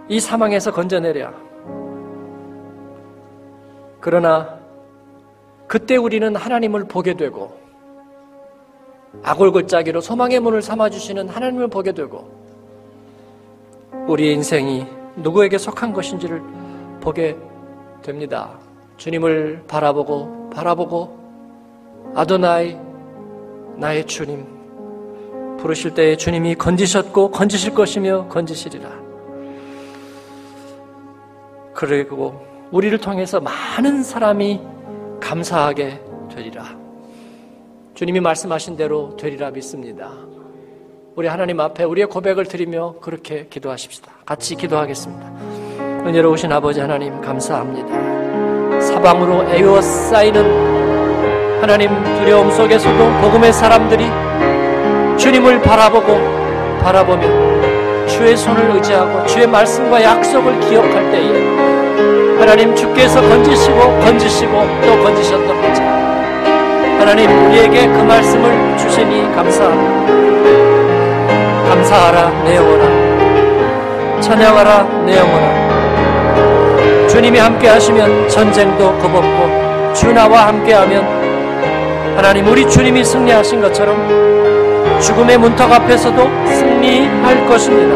이 0.09 0.19
사망에서 0.19 0.73
건져내랴. 0.73 1.31
그러나 4.01 4.58
그때 5.69 5.95
우리는 5.97 6.35
하나님을 6.35 6.85
보게 6.85 7.13
되고 7.13 7.55
아골골짜기로 9.21 10.01
소망의 10.01 10.39
문을 10.39 10.63
삼아주시는 10.63 11.29
하나님을 11.29 11.67
보게 11.67 11.91
되고 11.91 12.27
우리의 14.07 14.33
인생이 14.33 14.87
누구에게 15.17 15.59
속한 15.59 15.93
것인지를 15.93 16.41
보게 17.01 17.37
됩니다. 18.01 18.57
주님을 18.97 19.65
바라보고 19.67 20.49
바라보고 20.49 21.19
아도나이 22.15 22.75
나의 23.75 24.07
주님 24.07 24.47
부르실 25.59 25.93
때에 25.93 26.17
주님이 26.17 26.55
건지셨고 26.55 27.29
건지실 27.29 27.75
것이며 27.75 28.27
건지시리라. 28.27 28.89
그리고 31.75 32.43
우리를 32.71 32.97
통해서 32.97 33.39
많은 33.39 34.01
사람이 34.01 34.78
감사하게 35.19 35.99
되리라. 36.33 36.65
주님이 37.93 38.19
말씀하신 38.19 38.77
대로 38.77 39.15
되리라 39.17 39.51
믿습니다. 39.51 40.09
우리 41.15 41.27
하나님 41.27 41.59
앞에 41.59 41.83
우리의 41.83 42.07
고백을 42.07 42.45
드리며 42.45 42.95
그렇게 43.01 43.47
기도하십시다. 43.49 44.11
같이 44.25 44.55
기도하겠습니다. 44.55 45.25
은혜로우신 46.05 46.51
아버지 46.51 46.79
하나님 46.79 47.19
감사합니다. 47.19 48.81
사방으로 48.81 49.43
에워싸이는 49.53 51.59
하나님 51.61 51.89
두려움 52.19 52.49
속에서도 52.51 53.21
복음의 53.21 53.51
사람들이 53.51 54.05
주님을 55.17 55.61
바라보고 55.61 56.17
바라보며 56.81 58.07
주의 58.07 58.37
손을 58.37 58.75
의지하고 58.75 59.27
주의 59.27 59.45
말씀과 59.45 60.01
약속을 60.01 60.59
기억할 60.61 61.11
때에 61.11 61.58
하나님 62.49 62.75
주께서 62.75 63.21
건지시고 63.21 63.77
건지시고 63.99 64.51
또 64.81 65.03
건지셨던 65.03 65.61
것처럼 65.61 66.99
하나님 66.99 67.29
우리에게 67.45 67.85
그 67.85 67.93
말씀을 67.99 68.75
주시니 68.75 69.31
감사합니다. 69.35 70.09
감사하라 71.69 72.43
내 72.45 72.55
영혼아 72.55 74.19
찬양하라 74.19 74.83
내 75.05 75.19
영혼아 75.19 77.07
주님이 77.07 77.37
함께 77.37 77.67
하시면 77.67 78.27
전쟁도 78.27 78.97
겁없고 78.97 79.93
주 79.93 80.11
나와 80.11 80.47
함께 80.47 80.73
하면 80.73 81.05
하나님 82.15 82.47
우리 82.47 82.67
주님이 82.67 83.05
승리하신 83.05 83.61
것처럼 83.61 84.99
죽음의 84.99 85.37
문턱 85.37 85.71
앞에서도 85.71 86.17
승리할 86.47 87.45
것입니다. 87.45 87.93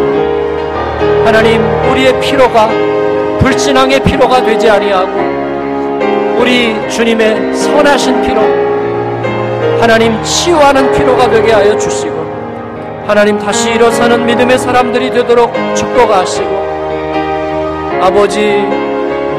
하나님 1.25 1.59
우리의 1.89 2.19
피로가 2.19 2.93
불신앙의 3.39 4.01
피로가 4.01 4.43
되지 4.43 4.69
아니하고 4.69 5.11
우리 6.39 6.75
주님의 6.89 7.53
선하신 7.55 8.21
피로 8.21 8.41
하나님 9.79 10.21
치유하는 10.23 10.91
피로가 10.93 11.29
되게 11.29 11.51
하여 11.51 11.77
주시고 11.77 13.03
하나님 13.05 13.37
다시 13.37 13.71
일어서는 13.71 14.25
믿음의 14.25 14.57
사람들이 14.57 15.11
되도록 15.11 15.53
축복하시고 15.75 16.63
아버지 18.01 18.65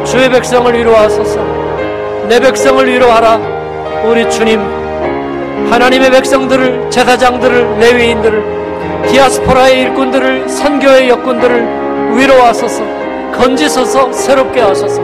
주의 0.05 0.31
백성을 0.31 0.73
위로하소서. 0.73 1.41
내 2.29 2.41
백성을 2.41 2.87
위로하라. 2.87 3.39
우리 4.05 4.29
주님 4.31 4.61
하나님의 5.71 6.11
백성들을 6.11 6.91
제사장들을 6.91 7.79
레위인들을 7.79 8.45
디아스포라의 9.09 9.81
일꾼들을 9.83 10.49
선교의 10.49 11.09
역군들을 11.09 12.17
위로하소서 12.17 12.83
건지소서 13.35 14.13
새롭게 14.13 14.61
하소서. 14.61 15.03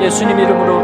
예수님 0.00 0.38
이름으로 0.38 0.83